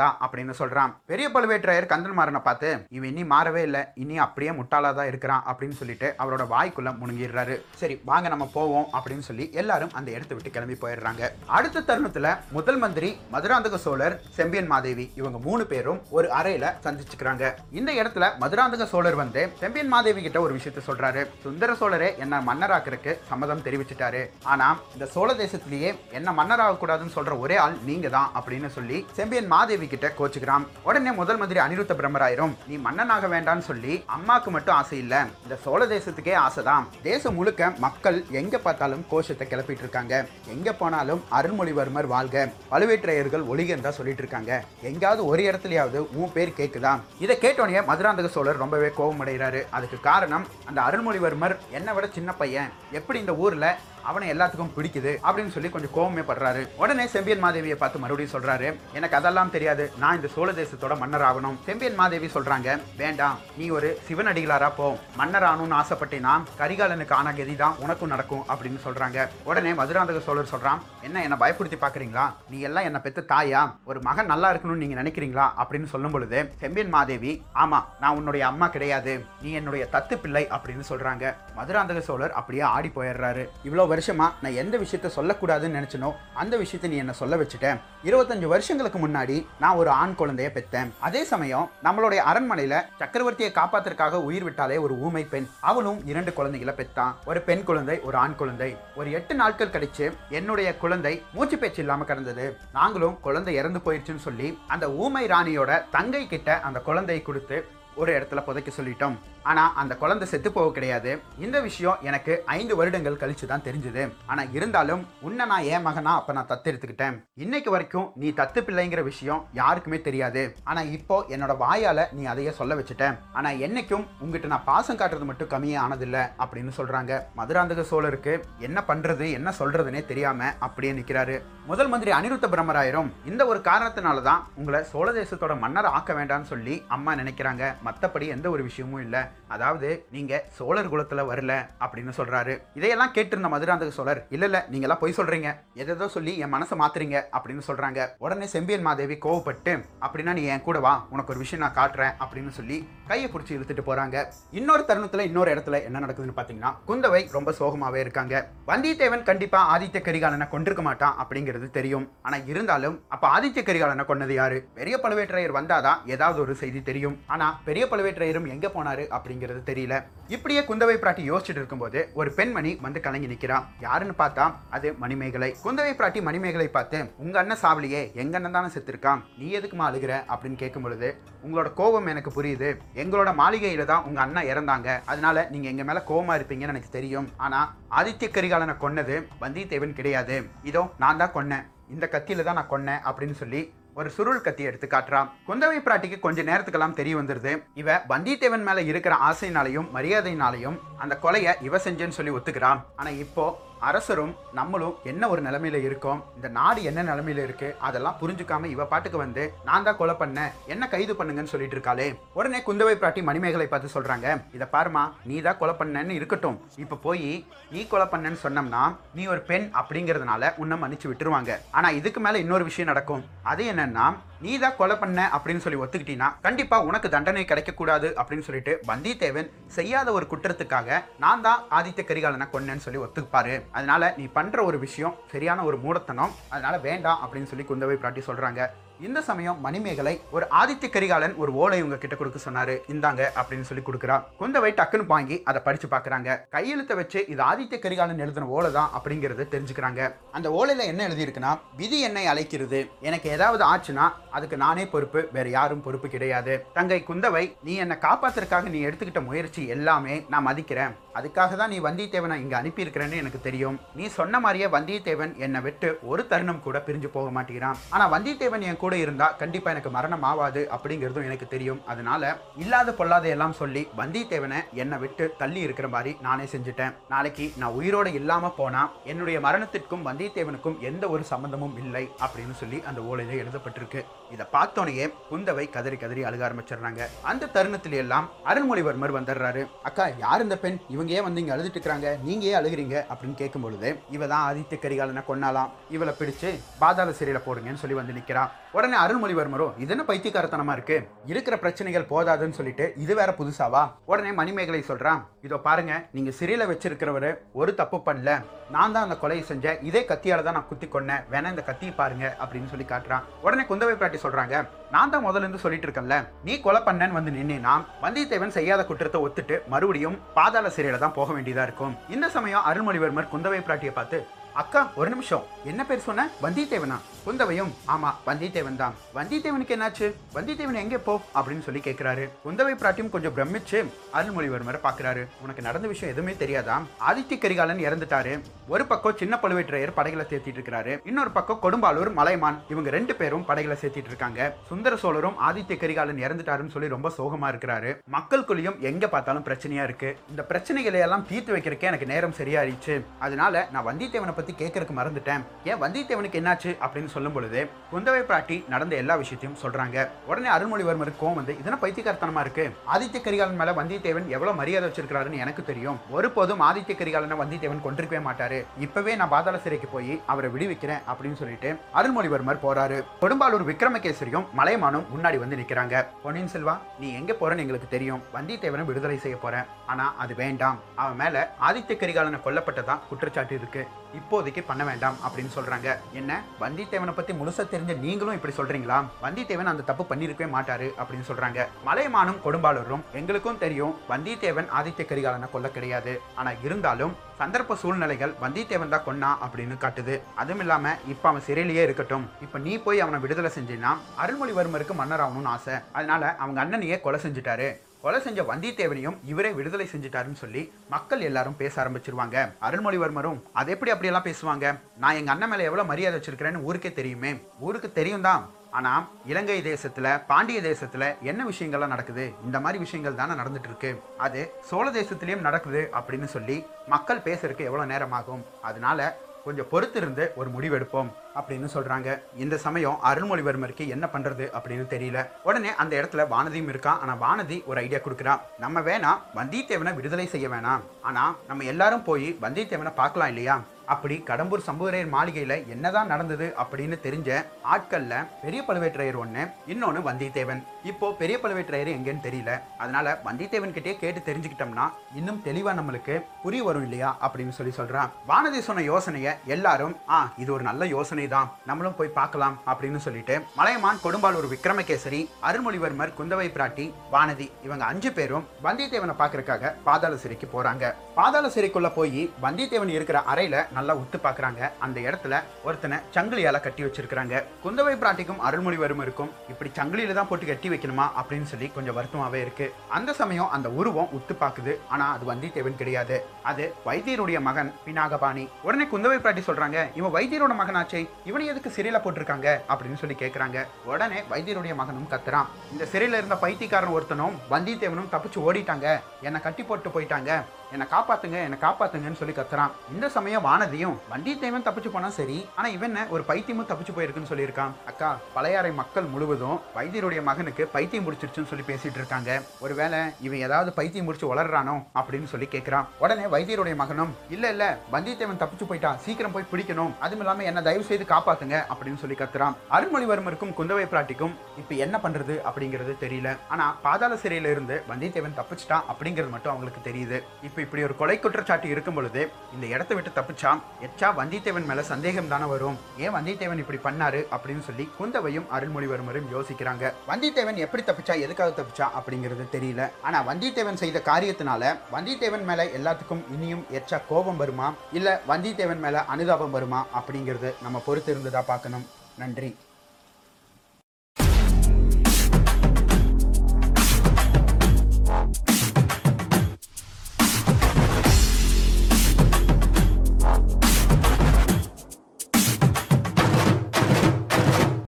தான் 0.00 0.16
அப்படின்னு 0.24 0.54
சொல்றான். 0.58 0.90
பெரிய 1.10 1.26
பழுவேற்றையர் 1.34 1.88
கந்தன்மாரனை 1.92 2.40
பார்த்து 2.48 2.70
இவன் 2.96 3.08
இனி 3.10 3.22
மாறவே 3.30 3.62
இல்லை. 3.68 3.82
இனி 4.02 4.16
அப்படியே 4.24 4.52
முட்டாளா 4.58 4.90
தான் 4.98 5.08
இருக்கிறான் 5.10 5.44
அப்படின்னு 5.50 5.76
சொல்லிட்டு 5.78 6.08
அவரோட 6.22 6.44
வாய்க்குள்ள 6.52 6.90
முழுங்கிடுறாரு 6.98 7.54
சரி 7.82 7.94
வாங்க 8.10 8.26
நம்ம 8.34 8.48
போவோம் 8.56 8.88
அப்படின்னு 8.96 9.24
சொல்லி 9.28 9.44
எல்லாரும் 9.60 9.94
அந்த 10.00 10.08
இடத்த 10.16 10.34
விட்டு 10.34 10.52
கிளம்பி 10.56 10.76
போயிடுறாங்க. 10.82 11.30
அடுத்த 11.58 11.84
தருணத்துல 11.90 12.34
முதல் 12.56 12.80
மந்திரி 12.84 13.10
மதுராந்தக 13.36 13.80
சோழர் 13.86 14.18
செம்பியன் 14.38 14.70
மாதேவி 14.74 15.06
இவங்க 15.20 15.40
மூணு 15.48 15.66
பேரும் 15.72 16.02
ஒரு 16.18 16.28
அறையில 16.40 16.74
சந்திச்சுக்கிறாங்க. 16.86 17.54
இந்த 17.78 17.90
இடத்துல 18.02 18.30
மதுராந்தக 18.44 18.88
சோழர் 18.92 19.18
வந்து 19.22 19.44
செம்பியன் 19.62 19.92
மாதேவி 19.94 20.22
கிட்ட 20.26 20.40
ஒரு 20.46 20.54
விஷயத்த 20.58 20.86
சொல்றாரு. 20.90 21.24
சுந்தர 21.46 21.72
சோழரே 21.80 22.12
என்ன 22.26 22.42
மன்னராக்கிறதுக்கு 22.50 23.14
சம்மதம் 23.32 23.64
தெரிவிச்சிட்டாரு. 23.66 24.22
ஆனா 24.52 24.68
இந்த 24.94 25.08
சோழ 25.16 25.32
தேசத்திலேயே 25.42 25.92
என்ன 26.20 26.28
மன்னராக 26.42 26.78
கூடாதுன்னு 26.84 27.16
சொல்ற 27.18 27.34
ஒரே 27.46 27.58
ஆள் 27.64 27.82
நீங்க 27.88 28.08
தான் 28.16 28.30
அப்படின்னு 28.38 28.68
சொல்லி 28.76 28.98
செம்பியன் 29.16 29.50
மாதேவி 29.54 29.86
கிட்ட 29.92 30.06
கோச்சுக்கிறான். 30.18 30.64
உடனே 30.88 31.12
முதல் 31.20 31.40
மந்திரி 31.40 31.60
அனிருத்த 31.64 31.94
பிரம்மராயிரும் 32.00 32.54
நீ 32.70 32.76
மன்னனாக 32.86 33.30
வேண்டாம்னு 33.34 33.66
சொல்லி 33.70 33.94
அம்மாக்கு 34.16 34.50
மட்டும் 34.56 34.76
ஆசை 34.78 34.98
இல்ல. 35.04 35.14
இந்த 35.44 35.56
சோழ 35.64 35.80
தேசத்துக்கே 35.94 36.34
ஆசைதான். 36.44 36.86
தேசம் 37.08 37.36
முழுக்க 37.38 37.70
மக்கள் 37.86 38.18
எங்க 38.40 38.58
பார்த்தாலும் 38.66 39.04
கோஷத்தை 39.12 39.46
கிளப்பிட்டு 39.50 39.84
இருக்காங்க 39.86 40.14
எங்க 40.54 40.72
போனாலும் 40.82 41.22
அருள்மொழிவர்மர் 41.38 42.10
வாழ்க. 42.14 42.46
பழுவேற்றையர்கள் 42.72 43.46
ஒளிகன் 43.52 43.84
தான் 43.86 43.98
சொல்லிட்டு 43.98 44.22
இருக்காங்க 44.24 44.52
எங்காவது 44.90 45.24
ஒரு 45.30 45.42
இடத்துலயாவது 45.50 46.00
உன் 46.20 46.34
பேர் 46.36 46.56
கேக்குதா? 46.60 46.94
இதை 47.24 47.36
கேட்டோடனே 47.44 47.82
மதுராந்தக 47.90 48.30
சோழர் 48.36 48.62
ரொம்பவே 48.64 48.90
கோபம் 49.00 49.22
அடைகிறாரு 49.24 49.62
அதுக்கு 49.78 50.00
காரணம் 50.10 50.46
அந்த 50.70 50.80
அருள்மொழிவர்மர் 50.88 51.56
என்னை 51.78 51.94
விட 51.94 52.06
சின்ன 52.16 52.32
பையன். 52.42 52.72
எப்படி 52.98 53.20
இந்த 53.24 53.34
ஊர்ல 53.44 53.66
அவனை 54.10 54.26
எல்லாத்துக்கும் 54.32 54.72
பிடிக்குது 54.76 55.12
அப்படின்னு 55.28 55.54
சொல்லி 55.54 55.70
கொஞ்சம் 55.74 55.94
கோவமே 55.96 56.22
படுறாரு. 56.30 56.62
உடனே 56.82 57.06
செம்பியன் 57.14 57.44
மாதேவியை 57.44 57.76
பார்த்து 57.82 57.98
மறுபடியும் 57.98 58.34
சொல்றாரு 58.36 58.68
எனக்கு 58.98 59.16
அதெல்லாம் 59.16 59.50
தெரியாது. 59.54 59.84
நான் 59.98 60.16
இந்த 60.16 60.28
சோழ 60.34 60.52
தேசத்தோட 60.52 60.98
மன்னர் 60.98 61.26
ஆகணும். 61.28 61.56
செம்பியன் 61.66 61.94
மாதேவி 61.94 62.30
சொல்றாங்க 62.34 62.80
வேண்டாம். 62.96 63.38
நீ 63.56 63.68
ஒரு 63.68 63.88
சிவனடிகளாரா 64.08 64.70
போ. 64.76 64.88
மன்னர் 65.16 65.42
ஆகணும்னு 65.42 65.78
ஆசைப்பட்டேனா 65.80 66.34
கரிகாலனுக்கு 66.58 67.12
ஆன 67.12 67.32
கதி 67.32 67.56
தான் 67.56 67.74
உனக்கும் 67.78 68.12
நடக்கும். 68.14 68.44
அப்படின்னு 68.52 68.80
சொல்றாங்க. 68.86 69.28
உடனே 69.44 69.72
மதுராந்தக 69.72 70.20
சோழர் 70.20 70.52
சொல்றான் 70.54 70.82
என்ன 71.00 71.22
என்ன 71.22 71.36
பயப்படுத்தி 71.40 71.78
பாக்குறீங்களா 71.80 72.26
நீ 72.50 72.60
எல்லாம் 72.60 72.84
என்ன 72.84 73.00
பெத்த 73.00 73.24
தாயா? 73.28 73.62
ஒரு 73.84 74.00
மகன் 74.00 74.30
நல்லா 74.32 74.48
இருக்கணும்னு 74.52 74.82
நீங்க 74.84 75.02
நினைக்கிறீங்களா? 75.02 75.48
அப்படின்னு 75.62 75.88
சொல்லும் 75.94 76.10
பொழுது 76.10 76.38
செம்பியன் 76.60 76.94
மாதேவி 76.96 77.34
ஆமா 77.54 77.80
நான் 78.00 78.16
உன்னுடைய 78.16 78.46
அம்மா 78.46 78.68
கிடையாது. 78.68 79.24
நீ 79.42 79.50
என்னுடைய 79.50 79.88
தத்து 79.92 80.14
பிள்ளை 80.14 80.46
அப்படின்னு 80.50 80.84
சொல்றாங்க. 80.88 81.34
மதுராந்தக 81.58 82.00
சோழர் 82.00 82.32
அப்படியே 82.32 82.64
ஆடி 82.74 82.92
போயிடுறாரு. 82.94 83.44
இவ்வளவு 83.64 83.94
வருஷமா 83.96 84.28
நான் 84.42 84.58
எந்த 84.62 84.76
விஷயத்த 84.78 85.10
சொல்லக்கூடாதுன்னு 85.16 85.78
நினச்சினோ 85.78 86.10
அந்த 86.34 86.54
விஷயத்தை 86.56 86.90
நீ 86.90 86.96
என்னை 86.96 87.14
சொல்ல 87.14 87.36
வச்சுட்டேன் 87.36 87.80
இருபத்தஞ்சு 88.04 88.48
வருஷங்களுக்கு 88.54 88.98
முன்னாடி 89.06 89.36
நான் 89.60 89.76
ஒரு 89.76 89.90
ஆண் 90.00 90.16
குழந்தைய 90.18 90.48
பெற்றேன் 90.56 90.92
அதே 91.00 91.24
சமயம் 91.32 91.70
நம்மளுடைய 91.84 92.20
அரண்மனையில் 92.30 92.78
சக்கரவர்த்தியை 93.00 93.50
காப்பாத்துறதுக்காக 93.58 94.22
உயிர் 94.28 94.42
விட்டாலே 94.42 94.76
ஒரு 94.76 94.94
ஊமை 95.06 95.24
பெண். 95.24 95.46
அவளும் 95.60 96.00
இரண்டு 96.06 96.32
குழந்தைகளை 96.32 96.74
பெத்தான் 96.78 97.14
ஒரு 97.24 97.40
பெண் 97.40 97.64
குழந்தை 97.68 97.96
ஒரு 98.00 98.16
ஆண் 98.24 98.34
குழந்தை. 98.34 98.70
ஒரு 98.96 99.08
எட்டு 99.18 99.34
நாட்கள் 99.34 99.72
கழிச்சு 99.74 100.06
என்னுடைய 100.30 100.68
குழந்தை 100.82 101.14
மூச்சு 101.32 101.58
பேச்சு 101.58 101.82
இல்லாமல் 101.84 102.06
கிடந்தது. 102.06 102.46
நாங்களும் 102.72 103.18
குழந்தை 103.20 103.54
இறந்து 103.54 103.80
போயிடுச்சுன்னு 103.84 104.26
சொல்லி 104.28 104.50
அந்த 104.66 104.86
ஊமை 105.04 105.24
ராணியோட 105.26 105.82
தங்கை 105.90 106.22
கிட்ட 106.26 106.60
அந்த 106.60 106.78
குழந்தையை 106.80 107.24
கொடுத்து 107.24 107.58
ஒரு 108.00 108.10
இடத்துல 108.18 108.42
புதைக்க 108.46 108.70
சொல்லிட்டோம். 108.78 109.16
ஆனால் 109.50 109.74
அந்த 109.80 109.92
குழந்தை 110.02 110.26
செத்து 110.30 110.48
போக 110.52 110.68
கிடையாது. 110.76 111.10
இந்த 111.44 111.56
விஷயம் 111.66 112.00
எனக்கு 112.08 112.32
ஐந்து 112.56 112.74
வருடங்கள் 112.78 113.18
கழிச்சு 113.22 113.46
தான் 113.50 113.64
தெரிஞ்சது. 113.66 114.04
ஆனால் 114.30 114.52
இருந்தாலும் 114.56 115.02
உன்னை 115.26 115.44
நான் 115.52 115.66
ஏன் 115.74 115.84
மகனா 115.86 116.12
அப்போ 116.20 116.32
நான் 116.38 116.48
தத்து 116.52 116.70
எடுத்துக்கிட்டேன். 116.70 117.16
இன்னைக்கு 117.44 117.70
வரைக்கும் 117.74 118.08
நீ 118.22 118.30
தத்து 118.40 118.60
பிள்ளைங்கிற 118.68 119.02
விஷயம் 119.10 119.44
யாருக்குமே 119.60 120.00
தெரியாது. 120.08 120.42
ஆனால் 120.70 120.90
இப்போ 120.96 121.18
என்னோட 121.36 121.54
வாயால் 121.64 122.02
நீ 122.18 122.24
அதையே 122.32 122.54
சொல்ல 122.60 122.74
வச்சுட்ட 122.80 123.04
ஆனால் 123.38 123.60
என்னைக்கும் 123.68 124.06
உங்ககிட்ட 124.22 124.50
நான் 124.54 124.66
பாசம் 124.70 125.00
காட்டுறது 125.02 125.28
மட்டும் 125.30 125.52
கம்மியே 125.54 125.78
ஆனதில்ல 125.84 126.18
அப்படின்னு 126.44 126.74
சொல்கிறாங்க 126.80 127.20
மதுராந்தக 127.40 127.84
சோழருக்கு 127.92 128.34
என்ன 128.68 128.78
பண்ணுறது 128.90 129.28
என்ன 129.38 129.54
சொல்கிறதுனே 129.60 130.02
தெரியாமல் 130.10 130.56
அப்படியே 130.68 130.92
நிற்கிறாரு 130.98 131.38
முதல் 131.70 131.92
மந்திரி 131.92 132.10
அனிருத்த 132.18 132.46
பிரம்மராயரும் 132.50 133.12
இந்த 133.30 133.42
ஒரு 133.52 133.60
காரணத்தினால 133.70 134.18
தான் 134.30 134.42
உங்களை 134.60 134.82
சோழ 134.92 135.06
தேசத்தோட 135.20 135.54
மன்னர் 135.62 135.92
ஆக்க 135.96 136.12
வேண்டாம்னு 136.18 136.50
சொல்லி 136.52 136.74
அம்மா 136.96 137.14
நினைக்கிறாங்க. 137.22 137.64
மற்றபடி 137.88 138.28
எந்த 138.36 138.46
ஒரு 138.54 138.62
விஷயமும் 138.68 139.02
இல்லை. 139.06 139.22
அதாவது 139.54 139.90
நீங்கள் 140.16 140.44
சோழர் 140.58 140.90
குலத்தில் 140.92 141.28
வரல 141.30 141.52
அப்படின்னு 141.84 142.14
சொல்கிறாரு 142.20 142.56
இதையெல்லாம் 142.80 143.14
கேட்டிருந்த 143.16 143.50
மதுராந்தக 143.54 143.94
சோழர் 143.98 144.22
இல்லை 144.36 144.48
இல்லை 144.48 144.62
நீங்களாம் 144.72 145.02
பொய் 145.02 145.18
சொல்கிறீங்க 145.18 145.50
எதோ 145.82 146.08
சொல்லி 146.16 146.34
என் 146.44 146.54
மனசை 146.54 146.76
மாத்துறீங்க 146.82 147.16
அப்படின்னு 147.36 147.64
சொல்கிறாங்க 147.68 148.08
உடனே 148.24 148.48
செம்பியன் 148.54 148.86
மாதேவி 148.88 149.18
கோவப்பட்டு 149.26 149.74
அப்படின்னா 150.04 150.34
நீ 150.38 150.44
என் 150.54 150.64
கூட 150.68 150.78
வா 150.86 150.94
உனக்கு 151.14 151.32
ஒரு 151.34 151.42
விஷயம் 151.44 151.64
நான் 151.64 151.78
காட்டுறேன் 151.80 152.14
அப்படின்னு 152.24 152.52
சொல்லி 152.58 152.78
கையை 153.10 153.28
பிடிச்சி 153.32 153.52
இழுத்துட்டு 153.56 153.84
போகிறாங்க 153.88 154.16
இன்னொரு 154.58 154.82
தருணத்தில் 154.90 155.26
இன்னொரு 155.30 155.50
இடத்துல 155.54 155.78
என்ன 155.88 156.02
நடக்குதுன்னு 156.04 156.36
பார்த்தீங்கன்னா 156.38 156.72
குந்தவை 156.88 157.22
ரொம்ப 157.36 157.50
சோகமாகவே 157.60 158.00
இருக்காங்க. 158.04 158.34
வந்தியத்தேவன் 158.70 159.26
கண்டிப்பாக 159.30 159.70
ஆதித்ய 159.74 160.00
கரிகாலனை 160.08 160.46
கொண்டிருக்க 160.54 160.82
மாட்டான் 160.88 161.16
அப்படிங்கிறது 161.22 161.66
தெரியும். 161.78 162.06
ஆனால் 162.26 162.46
இருந்தாலும் 162.52 162.96
அப்போ 163.14 163.26
ஆதித்ய 163.36 163.62
கரிகாலனை 163.68 164.04
கொன்னது 164.10 164.34
யாரு? 164.40 164.58
பெரிய 164.78 164.96
பழுவேற்றையர் 165.04 165.56
வந்தாதான் 165.58 166.00
ஏதாவது 166.14 166.40
ஒரு 166.44 166.54
செய்தி 166.62 166.82
தெரியும். 166.90 167.16
ஆனால் 167.34 167.54
பெரிய 167.68 167.75
பழுவேற்றையரும் 167.84 168.48
எங்கே 168.54 168.68
போனாரு 168.76 169.04
அப்படிங்கிறது 169.16 169.60
தெரியல. 169.70 169.94
இப்படியே 170.34 170.60
குந்தவை 170.68 170.96
பிராட்டி 171.02 171.22
யோசிச்சுட்டு 171.30 171.60
இருக்கும்போது 171.62 171.98
ஒரு 172.20 172.30
பெண்மணி 172.38 172.72
வந்து 172.84 173.00
கலங்கி 173.06 173.30
நிற்கிறான் 173.32 173.66
யாருன்னு 173.86 174.14
பார்த்தா 174.22 174.46
அது 174.76 174.88
மணிமேகலை. 175.02 175.50
குந்தவை 175.64 175.92
பிராட்டி 175.98 176.22
மணிமேகலை 176.28 176.68
பார்த்து 176.68 177.00
உங்கள் 177.24 177.40
அண்ணன் 177.42 177.62
சாவலியே 177.64 178.02
எங்கள் 178.22 178.38
அண்ணன் 178.40 178.56
தானே 178.58 178.70
செத்துருக்கான்? 178.76 179.22
நீ 179.38 179.48
எதுக்குமா 179.58 179.86
அழுகிற? 179.90 180.12
அப்படின்னு 180.32 180.60
கேட்கும் 180.62 180.86
பொழுது 180.86 181.10
உங்களோட 181.46 181.68
கோபம் 181.80 182.10
எனக்கு 182.14 182.30
புரியுது. 182.38 182.70
எங்களோட 183.02 183.34
மாளிகையில் 183.42 183.90
தான் 183.92 184.04
உங்கள் 184.08 184.24
அண்ணன் 184.26 184.50
இறந்தாங்க. 184.52 184.88
அதனால 185.12 185.46
நீங்கள் 185.52 185.72
எங்கள் 185.72 185.88
மேலே 185.90 186.02
கோபமாக 186.10 186.38
இருப்பீங்கன்னு 186.38 186.74
எனக்கு 186.74 186.96
தெரியும். 186.98 187.30
ஆனால் 187.36 187.70
ஆதித்ய 188.00 188.28
கரிகாலனை 188.36 188.76
கொன்னது 188.84 189.16
வந்தியத்தேவன் 189.44 189.98
கிடையாது. 190.00 190.36
இதோ 190.62 190.84
நான் 191.04 191.22
தான் 191.22 191.34
கொன்னேன். 191.38 191.66
இந்த 191.94 192.06
கத்தியில 192.12 192.44
தான் 192.46 192.56
நான் 192.58 192.70
கொன்னேன் 192.70 193.04
அப்படின்னு 193.08 193.36
சொல்லி 193.40 193.60
ஒரு 193.98 194.10
சுருள் 194.10 194.40
கத்தி 194.40 194.62
எடுத்து 194.62 194.86
காட்டுறான். 194.86 195.28
குந்தவை 195.48 195.78
பிராட்டிக்கு 195.84 196.18
கொஞ்ச 196.18 196.42
நேரத்துக்கெல்லாம் 196.42 196.96
தெரிய 196.98 197.16
வந்துருது. 197.16 197.62
இவ 197.74 198.02
வந்தியத்தேவன் 198.08 198.66
மேல 198.68 198.80
இருக்கிற 198.80 199.16
ஆசைனாலையும் 199.28 199.88
மரியாதையினாலையும் 199.94 200.76
அந்த 200.98 201.18
கொலையை 201.22 201.54
இவ 201.62 201.76
செஞ்சேன்னு 201.76 202.16
சொல்லி 202.18 202.32
ஒத்துக்கிறான். 202.32 202.80
ஆனா 202.96 203.08
இப்போ 203.08 203.44
அரசரும் 203.80 204.34
நம்மளும் 204.52 204.96
என்ன 205.04 205.28
ஒரு 205.28 205.42
நிலைமையில 205.42 205.82
இருக்கோம்? 205.82 206.24
இந்த 206.36 206.48
நாடு 206.48 206.82
என்ன 206.82 207.02
நிலைமையில 207.02 207.42
இருக்கு? 207.42 207.76
அதெல்லாம் 207.78 208.16
புரிஞ்சுக்காம 208.20 208.64
இவ 208.64 208.84
பாட்டுக்கு 208.84 209.18
வந்து 209.18 209.52
நான் 209.64 209.82
தான் 209.82 209.96
கொலை 209.96 210.14
பண்ணேன். 210.18 210.52
என்ன 210.66 210.88
கைது 210.88 211.14
பண்ணுங்கன்னு 211.14 211.52
சொல்லிட்டு 211.52 211.76
இருக்காளே. 211.76 212.16
உடனே 212.32 212.58
குந்தவை 212.66 212.94
பிராட்டி 213.00 213.22
மணிமேகலை 213.22 213.66
பார்த்து 213.66 214.00
சொல்றாங்க 214.00 214.42
இதை 214.52 214.68
பாருமா 214.72 215.12
நீ 215.24 215.40
தான் 215.40 215.58
கொலை 215.58 215.74
பண்ணன்னு 215.78 216.10
இருக்கட்டும். 216.10 216.60
இப்ப 216.76 216.96
போய் 216.96 217.46
நீ 217.70 217.86
கொலை 217.86 218.06
பண்ணேன்னு 218.06 218.42
சொன்னோம்னா 218.42 218.96
நீ 219.14 219.26
ஒரு 219.26 219.40
பெண் 219.40 219.70
அப்படிங்கிறதுனால 219.80 220.52
உன்னை 220.56 220.78
மன்னிச்சு 220.82 221.10
விட்டுருவாங்க. 221.10 221.58
ஆனா 221.70 221.90
இதுக்கு 221.90 222.20
மேல 222.20 222.38
இன்னொரு 222.38 222.64
விஷயம் 222.64 222.92
நடக்கும். 222.92 223.24
அது 223.42 223.64
என்னன்னா 223.72 224.14
நீ 224.44 224.52
தான் 224.62 224.76
கொலை 224.78 224.96
பண்ண 225.02 225.20
அப்படின்னு 225.36 225.64
சொல்லி 225.64 225.78
ஒத்துக்கிட்டீங்கன்னா 225.82 226.30
கண்டிப்பாக 226.46 226.88
உனக்கு 226.88 227.08
தண்டனை 227.14 227.44
கிடைக்கக்கூடாது 227.50 228.08
அப்படின்னு 228.20 228.46
சொல்லிட்டு 228.48 228.72
வந்தியத்தேவன் 228.90 229.50
செய்யாத 229.76 230.12
ஒரு 230.18 230.26
குற்றத்துக்காக 230.32 230.98
நான் 231.24 231.44
தான் 231.48 231.62
ஆதித்ய 231.78 232.04
கரிகாலனை 232.10 232.48
கொன்னேன்னு 232.54 232.86
சொல்லி 232.86 233.02
ஒத்துப்பாரு. 233.04 233.54
அதனால 233.76 234.14
நீ 234.18 234.26
பண்ணுற 234.38 234.64
ஒரு 234.70 234.80
விஷயம் 234.86 235.18
சரியான 235.34 235.64
ஒரு 235.70 235.78
மூடத்தனம் 235.84 236.34
அதனால 236.54 236.76
வேண்டாம் 236.88 237.22
அப்படின்னு 237.24 237.52
சொல்லி 237.52 237.66
குந்தவை 237.70 237.96
பிராட்டி 238.02 238.24
சொல்கிறாங்க 238.30 238.68
இந்த 239.06 239.20
சமயம் 239.28 239.58
மணிமேகலை 239.64 240.12
ஒரு 240.34 240.44
ஆதித்ய 240.58 240.88
கரிகாலன் 240.92 241.34
ஒரு 241.42 241.50
ஓலை 241.62 241.78
உங்க 241.86 241.96
கிட்ட 242.02 242.14
கொடுக்க 242.18 242.38
சொன்னாரு. 242.44 242.74
இந்தாங்க 242.92 243.22
அப்படின்னு 243.40 243.66
சொல்லி 243.70 243.82
கொடுக்குறா. 243.88 244.16
குந்தவை 244.38 244.70
டக்குன்னு 244.78 245.10
வாங்கி 245.10 245.36
அதை 245.50 245.60
படிச்சு 245.66 245.88
பாக்குறாங்க. 245.94 246.28
கையெழுத்த 246.54 246.94
வச்சு 247.00 247.20
இது 247.32 247.42
ஆதித்ய 247.48 247.78
கரிகாலன் 247.82 248.22
எழுதின 248.24 248.48
ஓலை 248.56 248.70
தான் 248.78 248.92
அப்படிங்கறத 248.98 249.46
தெரிஞ்சுக்கிறாங்க. 249.54 250.00
அந்த 250.36 250.48
ஓலையில 250.58 250.86
என்ன 250.92 251.02
எழுதியிருக்குன்னா 251.08 251.52
விதி 251.80 251.98
என்னை 252.08 252.24
அழைக்கிறது. 252.32 252.80
எனக்கு 253.08 253.28
ஏதாவது 253.36 253.64
ஆச்சுன்னா 253.72 254.06
அதுக்கு 254.36 254.56
நானே 254.64 254.84
பொறுப்பு 254.94 255.20
வேற 255.36 255.46
யாரும் 255.56 255.84
பொறுப்பு 255.86 256.08
கிடையாது. 256.14 256.54
தங்கை 256.78 257.00
குந்தவை 257.08 257.44
நீ 257.68 257.74
என்னை 257.84 257.96
காப்பாத்துறதுக்காக 258.06 258.70
நீ 258.74 258.80
எடுத்துக்கிட்ட 258.88 259.22
முயற்சி 259.28 259.64
எல்லாமே 259.76 260.14
நான் 260.32 260.46
மதிக்கிறேன். 260.46 260.94
அதுக்காக 261.18 261.56
தான் 261.60 261.72
நீ 261.74 261.78
வந்தியத்தேவனை 261.88 262.36
இங்கே 262.44 262.56
அனுப்பியிருக்கிறேன்னு 262.60 263.20
எனக்கு 263.22 263.40
தெரியும். 263.48 263.76
நீ 263.98 264.04
சொன்ன 264.18 264.40
மாதிரியே 264.44 264.68
வந்தியத்தேவன் 264.76 265.32
என்னை 265.46 265.60
விட்டு 265.66 265.88
ஒரு 266.10 266.22
தருணம் 266.32 266.62
கூட 266.66 266.78
பிரிஞ்சு 266.86 267.10
போக 267.16 267.28
மாட்டேங்கிறான். 267.36 267.78
ஆனால் 267.94 268.12
வந்தியத்தேவன் 268.14 268.66
என் 268.70 268.82
கூட 268.84 268.94
இருந்தால் 269.04 269.36
கண்டிப்பாக 269.42 269.74
எனக்கு 269.76 269.92
மரணம் 269.96 270.26
ஆகாது 270.30 270.62
அப்படிங்கிறதும் 270.76 271.28
எனக்கு 271.28 271.48
தெரியும். 271.54 271.80
அதனால 271.94 272.32
இல்லாத 272.64 272.94
பொல்லாத 273.00 273.28
எல்லாம் 273.34 273.56
சொல்லி 273.60 273.84
வந்தியத்தேவனை 274.00 274.60
என்னை 274.82 274.98
விட்டு 275.04 275.24
தள்ளி 275.42 275.60
இருக்கிற 275.66 275.88
மாதிரி 275.94 276.12
நானே 276.26 276.46
செஞ்சுட்டேன். 276.54 276.94
நாளைக்கு 277.14 277.46
நான் 277.62 277.76
உயிரோட 277.80 278.08
இல்லாமல் 278.20 278.56
போனால் 278.60 278.92
என்னுடைய 279.12 279.38
மரணத்திற்கும் 279.46 280.06
வந்தியத்தேவனுக்கும் 280.08 280.78
எந்த 280.90 281.04
ஒரு 281.14 281.24
சம்மந்தமும் 281.32 281.76
இல்லை 281.84 282.04
அப்படின்னு 282.24 282.56
சொல்லி 282.62 282.80
அந்த 282.90 283.00
ஓலையில் 283.10 283.40
எழுதப்பட்டிருக்கு. 283.42 284.02
இதை 284.34 284.46
பார்த்தோன்னே 284.56 285.06
குந்தவை 285.30 285.64
கதறி 285.76 285.96
கதறி 286.02 286.22
அழுக 286.28 286.42
ஆரம்பிச்சிடுறாங்க. 286.48 287.02
அந்த 287.30 287.50
தருணத்தில 287.56 288.00
எல்லாம் 288.04 288.28
அருள்மொழிவர்மர் 288.50 289.16
வந்துடுறாரு. 289.18 289.64
அக்கா 289.88 290.06
யார் 290.24 290.44
இந்த 290.46 290.58
பெண்? 290.64 290.78
இவங்க 290.94 291.05
அவங்க 291.06 291.18
ஏன் 291.18 291.26
வந்து 291.26 291.40
இங்கே 291.42 291.52
அழுதுட்டு 291.54 291.76
இருக்கிறாங்க. 291.78 292.08
நீங்கள் 292.28 292.48
ஏன் 292.50 292.56
அழுகுறீங்க 292.58 292.96
அப்படின்னு 293.10 293.36
கேட்கும் 293.40 293.64
பொழுது 293.64 293.88
இவ 294.14 294.26
தான் 294.30 294.44
ஆதித்ய 294.46 294.76
கரிகாலனை 294.84 295.22
கொண்டாலாம் 295.28 295.70
இவளை 295.94 296.12
பிடிச்சு 296.20 296.48
பாதாள 296.80 297.12
சிறையில் 297.18 297.44
போடுங்கன்னு 297.44 297.82
சொல்லி 297.82 297.96
வந்து 297.98 298.16
நிற்கிறான் 298.16 298.50
உடனே 298.76 298.96
அருள்மொழிவர்மரும் 299.02 299.76
இது 299.82 299.92
என்ன 299.94 300.04
பைத்தியக்காரத்தனமாக 300.08 300.76
இருக்கு? 300.78 300.96
இருக்கிற 301.32 301.54
பிரச்சனைகள் 301.62 302.08
போதாதுன்னு 302.10 302.58
சொல்லிட்டு 302.58 302.86
இது 303.04 303.12
வேற 303.20 303.30
புதுசாவா? 303.38 303.82
உடனே 304.10 304.32
மணிமேகலை 304.40 304.82
சொல்கிறான் 304.90 305.22
இதோ 305.46 305.58
பாருங்க 305.68 305.94
நீங்கள் 306.16 306.36
சிறையில் 306.38 306.68
வச்சிருக்கிறவர் 306.70 307.28
ஒரு 307.60 307.72
தப்பு 307.80 308.00
பண்ணல. 308.08 308.32
நான் 308.74 308.94
தான் 308.94 309.06
அந்த 309.06 309.16
கொலையை 309.22 309.44
செஞ்சேன் 309.50 309.80
இதே 309.88 310.02
கத்தியால் 310.10 310.44
தான் 310.46 310.58
நான் 310.58 310.68
குத்தி 310.70 310.86
கொன்னேன். 310.94 311.24
வேணா 311.32 311.52
இந்த 311.54 311.64
கத்தியை 311.70 311.92
பாருங்க 312.00 312.26
அப்படின்னு 312.42 312.70
சொல்லி 312.72 312.86
காட்டுறான். 312.92 313.24
உடனே 313.46 313.64
குந்தவை 313.70 313.94
பிராட்டி 314.00 314.20
சொல்கிறாங்க 314.24 314.54
நான் 314.94 315.12
தான் 315.12 315.24
முதல்ல 315.26 315.44
இருந்து 315.44 315.62
சொல்லிட்டு 315.62 315.86
இருக்கேன்ல. 315.88 316.16
நீ 316.46 316.54
கொலை 316.64 316.80
பண்ணேன்னு 316.88 317.16
வந்து 317.18 317.32
நின்னா 317.36 317.74
வந்தியத்தேவன் 318.04 318.56
செய்யாத 318.56 318.80
குற்றத்தை 318.90 319.20
ஒத்துட்டு 319.26 319.56
மறுபடியும் 319.72 320.18
பாதாள 320.38 320.66
சிறையில 320.76 320.98
தான் 321.04 321.16
போக 321.18 321.28
வேண்டியதா 321.36 321.64
இருக்கும். 321.68 321.94
இந்த 322.14 322.26
சமயம் 322.36 322.66
அருள்மொழிவர்மர் 322.70 323.30
குந்தவை 323.34 323.60
பிராட்டியை 323.68 323.94
பார்த்து 323.98 324.18
அக்கா 324.62 324.90
ஒரு 324.94 325.08
நிமிஷம். 325.10 325.44
என்ன 325.64 325.84
பேர் 325.86 326.06
சொன்ன? 326.06 326.28
வந்தியத்தேவனா? 326.42 326.96
குந்தவையும். 327.24 327.72
ஆமா 327.88 328.10
வந்தியத்தேவன் 328.26 328.76
தான். 328.76 328.94
வந்தியத்தேவனுக்கு 329.14 329.72
என்னாச்சு? 329.76 330.06
வந்தியத்தேவன் 330.34 330.80
எங்கே 330.82 330.98
போ? 330.98 331.20
அப்படின்னு 331.34 331.64
சொல்லி 331.66 331.80
கேட்கிறாரு 331.80 332.24
குந்தவை 332.44 332.72
பிராட்டியும் 332.82 333.10
கொஞ்சம் 333.10 333.36
பிரமிச்சு 333.36 333.78
அருள்மொழிவர்மரை 334.14 334.78
பார்க்கறாரு. 334.82 335.22
உனக்கு 335.40 335.62
நடந்த 335.62 335.88
விஷயம் 335.88 336.14
எதுவுமே 336.14 336.36
தெரியாதா? 336.36 336.82
ஆதித்ய 337.08 337.38
கரிகாலன் 337.38 337.78
இறந்துட்டாரு. 337.78 338.40
ஒரு 338.68 338.86
பக்கம் 338.86 339.16
சின்ன 339.16 339.38
பழுவேற்றையர் 339.42 339.96
படைகளை 339.98 340.26
சேர்த்திட்டு 340.30 340.60
இருக்காரு. 340.60 341.00
இன்னொரு 341.04 341.30
பக்கம் 341.30 341.62
கொடும்பாலூர் 341.62 342.12
மலைமான் 342.12 342.62
இவங்க 342.68 342.90
ரெண்டு 342.90 343.14
பேரும் 343.14 343.44
படைகளை 343.44 343.78
சேர்த்திட்டு 343.80 344.12
இருக்காங்க. 344.12 344.56
சுந்தர 344.68 344.96
சோழரும் 344.96 345.36
ஆதித்ய 345.48 345.76
கரிகாலன் 345.76 346.22
இறந்துட்டாருன்னு 346.26 346.74
சொல்லி 346.76 346.88
ரொம்ப 346.88 347.12
சோகமா 347.18 347.50
இருக்கிறாரு. 347.52 347.92
மக்களுக்குள்ளேயும் 348.12 348.78
எங்க 348.78 349.08
பார்த்தாலும் 349.08 349.44
பிரச்சனையா 349.44 349.82
இருக்கு. 349.82 350.16
இந்த 350.30 350.44
பிரச்சனைகளை 350.48 351.00
எல்லாம் 351.06 351.26
தீர்த்து 351.26 351.56
வைக்கிறதுக்கே 351.56 351.90
எனக்கு 351.92 352.06
நேரம் 352.06 352.38
சரியாயிருச்சு 352.40 353.04
அதனால 353.18 353.68
நான் 353.72 353.86
வந்தியத்தேவனை 353.86 354.34
பத்தி 354.36 354.44
கேட்கறக்கு 354.52 354.94
மறந்துட்டேன். 354.96 355.42
ஏன் 355.64 355.82
வந்தியத்தேவனுக்கு 355.82 356.40
என்னாச்சு? 356.40 356.76
அப்படின்னு 356.86 357.06
சொல்லும் 357.06 357.32
பொழுது 357.32 357.70
குந்தவை 357.92 358.20
பிராட்டி 358.20 358.68
நடந்த 358.68 358.96
எல்லா 358.96 359.14
விஷயத்தையும் 359.14 359.58
சொல்கிறாங்க 359.62 360.08
உடனே 360.26 360.48
அருள்மொழிவர்மருக்கு 360.48 361.20
கோவம் 361.20 361.34
வந்து 361.34 361.56
இதெல்லாம் 361.58 361.82
பைத்தியக்காரத்தனமா 361.82 362.40
இருக்கு? 362.40 362.76
ஆதித்ய 362.94 363.20
கரிகாலன் 363.20 363.56
மேலே 363.56 363.70
வந்தியத்தேவன் 363.70 364.28
எவ்வளோ 364.28 364.52
மரியாதை 364.52 364.88
வச்சிருக்கிறாருன்னு 364.88 365.38
எனக்கு 365.38 365.64
தெரியும். 365.64 365.98
ஒருபோதும் 366.10 366.60
ஆதித்ய 366.60 366.94
கரிகாலனை 366.96 367.36
வந்தியத்தேவன் 367.42 367.82
கொண்டிருக்கவே 367.82 368.30
மாட்டாரு. 368.30 368.64
இப்பவே 368.78 369.16
நான் 369.16 369.28
பாதாள 369.28 369.58
சிறைக்கு 369.58 369.88
போய் 369.88 370.20
அவரை 370.26 370.50
விடுவிக்கிறேன் 370.50 371.02
அப்படின்னு 371.10 371.34
சொல்லிட்டு 371.34 371.78
அருள்மொழிவர்மர் 371.94 372.64
போறாரு. 372.66 373.04
கொடும்பாலூர் 373.20 373.66
விக்ரமகேசரியும் 373.70 374.46
மலையமானும் 374.56 375.06
முன்னாடி 375.14 375.38
வந்து 375.38 375.56
நிக்கிறாங்க. 375.56 376.06
பொன்னியின் 376.22 376.50
செல்வா 376.52 376.78
நீ 376.98 377.12
எங்க 377.12 377.32
போறேன்னு 377.32 377.64
எங்களுக்கு 377.64 377.88
தெரியும். 377.88 378.22
வந்தியத்தேவனை 378.34 378.84
விடுதலை 378.84 379.18
செய்ய 379.18 379.36
போறேன். 379.36 379.64
ஆனா 379.86 380.14
அது 380.18 380.34
வேண்டாம். 380.34 380.78
அவன் 380.94 381.16
மேல 381.16 381.54
ஆதித்ய 381.68 381.96
கரிகாலனை 381.96 382.40
கொல்லப்பட்டதா 382.44 382.98
குற்றச்சாட்டு 383.08 383.54
இருக்கு. 383.54 383.86
இப்போதைக்கு 384.18 384.64
பண்ண 384.66 384.84
வேண்டாம் 384.84 385.16
அப்படின்னு 385.26 385.50
சொல்றாங்க. 385.56 385.96
என்ன? 386.12 386.42
வந்தித்தேவனை 386.60 387.12
பத்தி 387.12 387.32
முழுசா 387.32 387.64
தெரிஞ்ச 387.64 387.98
நீங்களும் 387.98 388.34
இப்படி 388.34 388.54
சொல்றீங்களா? 388.54 389.04
வந்தித்தேவன் 389.22 389.72
அந்த 389.72 389.82
தப்பு 389.82 390.06
பண்ணிருக்கவே 390.10 390.48
மாட்டாரு 390.56 390.88
அப்படின்னு 391.00 391.28
சொல்றாங்க. 391.30 391.66
மலையமானும் 391.86 392.40
கொடும்பாளூரும் 392.44 393.04
எங்களுக்கும் 393.12 393.58
தெரியும் 393.58 393.94
வந்தித்தேவன் 394.08 394.68
ஆதித்ய 394.80 395.04
கரிகாலனை 395.04 395.50
கொல்ல 395.50 395.68
கிடையாது. 395.68 396.20
ஆனா 396.34 396.50
இருந்தாலும் 396.64 397.16
சந்தர்ப்ப 397.38 397.74
சூழ்நிலைகள் 397.74 398.34
வந்தித்தேவன் 398.42 398.88
தான் 398.88 399.06
கொன்னா 399.06 399.30
அப்படின்னு 399.46 399.74
காட்டுது. 399.76 400.20
அதுவும் 400.34 400.58
இல்லாம 400.58 400.96
இப்ப 401.08 401.28
அவன் 401.28 401.42
சிறையிலேயே 401.46 401.82
இருக்கட்டும். 401.82 402.30
இப்ப 402.42 402.58
நீ 402.58 402.78
போய் 402.78 403.00
அவனை 403.00 403.20
விடுதலை 403.20 403.50
செஞ்சினா 403.58 403.96
அருள்மொழிவர்மருக்கு 404.24 404.94
மன்னர் 404.94 405.20
ஆகணும்னு 405.20 405.52
ஆசை. 405.56 405.74
அதனால 405.92 406.36
அவங்க 406.36 406.64
அண்ணனையே 406.64 407.00
கொலை 407.00 407.20
செஞ்சுட்டாரு. 407.20 407.68
கொலை 408.06 408.18
செஞ்ச 408.24 408.40
வந்தியத்தேவனையும் 408.48 409.16
இவரே 409.30 409.50
விடுதலை 409.56 409.84
செஞ்சுட்டாருன்னு 409.92 410.40
சொல்லி 410.42 410.60
மக்கள் 410.92 411.24
எல்லாரும் 411.28 411.56
பேச 411.62 411.74
ஆரம்பிச்சிருவாங்க. 411.82 412.36
அருள்மொழிவர்மரும் 412.66 413.40
அது 413.60 413.72
எப்படி 413.74 413.92
அப்படியெல்லாம் 413.94 414.26
பேசுவாங்க? 414.28 414.66
நான் 415.02 415.18
எங்கள் 415.20 415.34
அண்ணன் 415.34 415.50
மேலே 415.52 415.66
எவ்வளோ 415.70 415.84
மரியாதை 415.90 416.18
வச்சிருக்கிறேன்னு 416.18 416.62
ஊருக்கே 416.68 416.92
தெரியுமே. 416.98 417.32
ஊருக்கு 417.68 417.90
தெரியும் 417.98 418.26
தான் 418.28 418.44
ஆனால் 418.78 419.04
இலங்கை 419.32 419.58
தேசத்தில் 419.68 420.10
பாண்டிய 420.30 420.60
தேசத்தில் 420.70 421.06
என்ன 421.30 421.42
விஷயங்கள்லாம் 421.50 421.94
நடக்குது? 421.94 422.24
இந்த 422.46 422.56
மாதிரி 422.64 422.78
விஷயங்கள் 422.86 423.20
தானே 423.20 423.40
நடந்துட்டு 423.42 423.70
இருக்கு 423.70 423.90
அது 424.26 424.40
சோழ 424.70 424.86
தேசத்துலேயும் 424.98 425.46
நடக்குது 425.48 425.82
அப்படின்னு 425.98 426.28
சொல்லி 426.36 426.58
மக்கள் 426.94 427.26
பேசுறதுக்கு 427.28 427.68
எவ்வளோ 427.70 427.86
நேரம் 427.94 428.16
ஆகும் 428.20 428.44
அதனால 428.70 429.00
கொஞ்சம் 429.46 429.70
பொறுத்திருந்து 429.72 430.24
ஒரு 430.40 430.48
முடிவெடுப்போம் 430.54 431.10
அப்படின்னு 431.38 431.68
சொல்கிறாங்க 431.74 432.08
இந்த 432.44 432.56
சமயம் 432.66 433.00
அருள்மொழிவர்மருக்கு 433.10 433.84
என்ன 433.94 434.06
பண்ணுறது 434.14 434.44
அப்படின்னு 434.56 434.86
தெரியல. 434.94 435.20
உடனே 435.48 435.70
அந்த 435.82 435.92
இடத்துல 436.00 436.24
வானதியும் 436.34 436.70
இருக்கான் 436.72 437.00
ஆனால் 437.02 437.22
வானதி 437.24 437.58
ஒரு 437.70 437.80
ஐடியா 437.84 438.00
கொடுக்குறான் 438.02 438.42
நம்ம 438.64 438.80
வேணா 438.88 439.12
வந்தியத்தேவனை 439.38 439.94
விடுதலை 440.00 440.26
செய்ய 440.34 440.48
வேணாம். 440.54 440.84
ஆனால் 441.08 441.34
நம்ம 441.48 441.64
எல்லாரும் 441.72 442.06
போய் 442.10 442.28
வந்தியத்தேவனை 442.44 442.94
பார்க்கலாம் 443.00 443.32
இல்லையா? 443.34 443.56
அப்படி 443.94 444.14
கடம்பூர் 444.28 444.66
சம்புவரையர் 444.68 445.12
மாளிகையில் 445.16 445.58
என்னதான் 445.74 446.10
நடந்தது 446.12 446.46
அப்படின்னு 446.62 446.96
தெரிஞ்ச 447.04 447.28
ஆட்களில் 447.74 448.26
பெரிய 448.44 448.60
பழுவேற்றையர் 448.68 449.20
ஒன்று 449.24 449.42
இன்னொன்று 449.72 450.00
வந்தியத்தேவன். 450.08 450.62
இப்போ 450.90 451.06
பெரிய 451.20 451.36
பழுவேற்றையர் 451.42 451.90
எங்கேன்னு 451.94 452.24
தெரியல. 452.26 452.50
அதனால 452.82 453.06
வந்தியத்தேவன் 453.26 453.74
கிட்டே 453.76 453.92
கேட்டு 454.00 454.20
தெரிஞ்சுக்கிட்டோம்னா 454.26 454.84
இன்னும் 455.18 455.40
தெளிவா 455.46 455.72
நம்மளுக்கு 455.78 456.14
புரிய 456.42 456.62
வரும் 456.66 456.84
இல்லையா 456.86 457.10
அப்படின்னு 457.26 457.54
சொல்லி 457.58 457.72
சொல்றான். 457.78 458.10
வானதி 458.30 458.60
சொன்ன 458.66 458.84
யோசனைய 458.90 459.28
எல்லாரும் 459.54 459.94
ஆ 460.16 460.18
இது 460.42 460.50
ஒரு 460.56 460.64
நல்ல 460.68 460.86
யோசனை 460.94 461.24
தான் 461.34 461.48
நம்மளும் 461.70 461.96
போய் 462.00 462.12
பார்க்கலாம் 462.18 462.58
அப்படின்னு 462.72 463.00
சொல்லிட்டு 463.06 463.36
மலையமான் 463.60 464.02
கொடும்பாலூர் 464.04 464.48
விக்ரமகேசரி 464.54 465.20
அருள்மொழிவர்மர் 465.50 466.14
குந்தவை 466.18 466.48
பிராட்டி 466.56 466.86
வானதி 467.14 467.48
இவங்க 467.68 467.84
அஞ்சு 467.92 468.12
பேரும் 468.18 468.46
வந்தியத்தேவனை 468.66 469.16
பார்க்கறதுக்காக 469.22 469.72
பாதாள 469.88 470.12
சிறைக்கு 470.24 470.48
போறாங்க. 470.54 470.84
பாதாள 471.18 471.46
சிறைக்குள்ள 471.56 471.90
போய் 471.98 472.22
வந்தியத்தேவன் 472.46 472.94
இருக்கிற 472.96 473.18
அறையில 473.32 473.56
நல்லா 473.78 473.96
உத்து 474.02 474.20
பார்க்குறாங்க 474.26 474.70
அந்த 474.86 474.98
இடத்துல 475.08 475.34
ஒருத்தனை 475.66 475.98
சங்கிலியால 476.16 476.62
கட்டி 476.66 476.84
வச்சிருக்காங்க 476.86 477.44
குந்தவை 477.66 477.96
பிராட்டிக்கும் 478.04 478.42
அருள்மொழிவர்மருக்கும் 478.46 479.34
இப்படி 479.52 479.70
சங்கிலியில 479.80 480.18
தான் 480.20 480.30
போட்டு 480.30 480.46
கட்டி 480.52 480.74
வைக்கணுமா 480.76 481.08
அப்படின்னு 481.16 481.42
சொல்லி 481.42 481.68
கொஞ்சம் 481.68 481.96
வருத்தமாகவே 481.96 482.40
இருக்கு. 482.40 482.74
அந்த 482.88 483.12
சமயம் 483.12 483.50
அந்த 483.50 483.68
உருவம் 483.68 484.08
உத்து 484.12 484.34
பார்க்குது. 484.40 484.78
ஆனால் 484.88 485.12
அது 485.14 485.32
வந்தியத்தேவன் 485.32 485.76
கிடையாது. 485.76 486.24
அது 486.42 486.74
வைத்தியருடைய 486.86 487.40
மகன் 487.40 487.74
பினாகபாணி. 487.86 488.48
உடனே 488.62 488.84
குந்தவை 488.84 489.20
பிராட்டி 489.20 489.42
சொல்கிறாங்க 489.46 489.88
இவன் 489.94 490.14
வைத்தியரோட 490.14 490.54
மகனாச்சே. 490.60 491.08
இவனை 491.24 491.46
எதுக்கு 491.46 491.70
சிறையில் 491.70 492.00
போட்டிருக்காங்க? 492.00 492.60
அப்படின்னு 492.68 492.96
சொல்லி 492.96 493.16
கேட்குறாங்க 493.18 493.66
உடனே 493.84 494.20
வைத்தியருடைய 494.30 494.74
மகனும் 494.74 495.08
கத்துறான். 495.10 495.46
இந்த 495.72 495.86
சிறையில் 495.86 496.16
இருந்த 496.16 496.36
பைத்தியக்காரன் 496.36 496.94
ஒருத்தனும் 496.94 497.36
வந்தியத்தேவனும் 497.50 498.12
தப்பிச்சு 498.12 498.36
ஓடிட்டாங்க. 498.36 499.00
என்னை 499.20 499.40
கட்டி 499.40 499.62
போட்டு 499.62 499.88
போயிட்டாங்க. 499.88 500.42
என்னை 500.72 500.86
காப்பாத்துங்க 500.90 501.36
என்னை 501.46 501.58
காப்பாத்துங்கன்னு 501.62 502.20
சொல்லி 502.20 502.34
கத்துறான். 502.34 502.70
இந்த 502.92 503.08
சமயம் 503.08 503.44
வானதியும் 503.44 503.96
வந்தியத்தேவன் 504.14 504.66
தப்பிச்சு 504.66 504.88
போனா 504.88 505.10
சரி 505.10 505.48
ஆனா 505.56 505.68
இவன் 505.68 505.96
ஒரு 506.08 506.24
பைத்தியமும் 506.28 506.68
தப்பிச்சு 506.68 506.92
போயிருக்குன்னு 506.96 507.30
சொல்லியிருக்கான். 507.30 507.70
அக்கா 507.86 508.18
பழையாறை 508.34 508.72
மக்கள் 508.72 509.02
முழுவதும் 509.02 509.60
வைத்தியருடைய 509.76 510.22
மகனுக்கு 510.22 510.65
பைத்தியம் 510.72 511.12
முடிச்சிருச்சுன்னு 511.12 511.46
சொல்லி 511.46 511.64
பேசிட்டு 511.66 511.94
இருக்காங்க. 511.94 512.42
ஒருவேளை 512.60 512.98
இவன் 513.20 513.38
ஏதாவது 513.38 513.72
பைத்தியம் 513.72 514.04
முடிச்சு 514.04 514.34
வளர்றானோ 514.34 514.84
அப்படின்னு 514.94 515.24
சொல்லி 515.24 515.48
கேட்கிறான் 515.50 515.86
உடனே 515.98 516.22
வைத்தியருடைய 516.22 516.74
மகனும் 516.74 517.16
இல்ல 517.30 517.50
இல்ல 517.50 517.78
வந்தியத்தேவன் 517.92 518.40
தப்பிச்சு 518.42 518.66
போயிட்டான் 518.68 518.96
சீக்கிரம் 518.96 519.32
போய் 519.32 519.44
பிடிக்கணும். 519.52 519.98
அதுவும் 519.98 520.18
இல்லாம 520.18 520.42
என்ன 520.42 520.62
தயவு 520.62 520.84
செய்து 520.84 521.04
காப்பாத்துங்க 521.08 521.64
அப்படின்னு 521.72 521.96
சொல்லி 521.96 522.16
கத்துறான். 522.18 522.54
அருள்மொழிவர்மருக்கும் 522.70 523.54
குந்தவை 523.58 523.84
பிராட்டிக்கும் 523.86 524.34
இப்ப 524.58 524.74
என்ன 524.74 524.98
பண்றது? 525.02 525.34
அப்படிங்கிறது 525.50 525.94
தெரியல. 526.00 526.36
ஆனா 526.48 526.76
பாதாள 526.82 527.14
சிறையில 527.14 527.50
இருந்து 527.50 527.82
வந்தியத்தேவன் 527.88 528.38
தப்பிச்சிட்டான் 528.40 528.82
அப்படிங்கிறது 528.92 529.30
மட்டும் 529.30 529.52
அவங்களுக்கு 529.52 529.90
தெரியுது. 529.90 530.44
இப்ப 530.44 530.60
இப்படி 530.60 530.82
ஒரு 530.82 530.96
கொலை 530.96 531.20
குற்றச்சாட்டு 531.20 531.68
இருக்கும் 531.68 531.94
பொழுது 531.94 532.30
இந்த 532.54 532.66
இடத்த 532.66 532.94
விட்டு 532.94 533.20
தப்பிச்சா 533.20 533.60
எச்சா 533.82 534.08
வந்தியத்தேவன் 534.18 534.64
மேல 534.64 534.82
சந்தேகம் 534.82 535.28
தானே 535.28 535.44
வரும்? 535.44 535.78
ஏன் 535.98 536.14
வந்தியத்தேவன் 536.14 536.64
இப்படி 536.64 536.96
பண்ணாரு? 536.96 537.26
அப்படின்னு 537.36 537.60
சொல்லி 537.60 537.90
குந்தவையும் 537.98 538.46
அருள்மொழிவர்மரும் 538.54 539.28
யோசிக்கிறாங்க. 539.34 539.92
வந்தியத்தேவன் 540.08 540.55
எப்படி 540.56 540.82
தப்பிச்சா 540.82 541.20
எதுக்காக 541.20 541.62
தப்பிச்சா 541.62 541.86
அப்படிங்கிறது 541.98 542.44
தெரியல. 542.52 542.90
ஆனால் 543.02 543.26
வந்தியத்தேவன் 543.26 543.74
செய்த 543.74 544.02
காரியத்தினால 544.04 544.76
வந்தியத்தேவன் 544.92 545.44
மேலே 545.44 545.64
எல்லாத்துக்கும் 545.64 546.24
இனியும் 546.32 546.66
எச்சா 546.72 547.00
கோபம் 547.08 547.36
வருமா? 547.36 547.74
இல்லை 547.92 548.12
வந்தியத்தேவன் 548.28 548.78
மேலே 548.78 548.98
அனுதாபம் 549.06 549.50
வருமா? 549.50 549.86
அப்படிங்கிறது 549.94 550.54
நம்ம 550.62 550.82
பொறுத்து 550.86 551.12
இருந்ததா 551.12 551.42
பார்க்கணும். 551.42 551.86
நன்றி. 552.18 552.56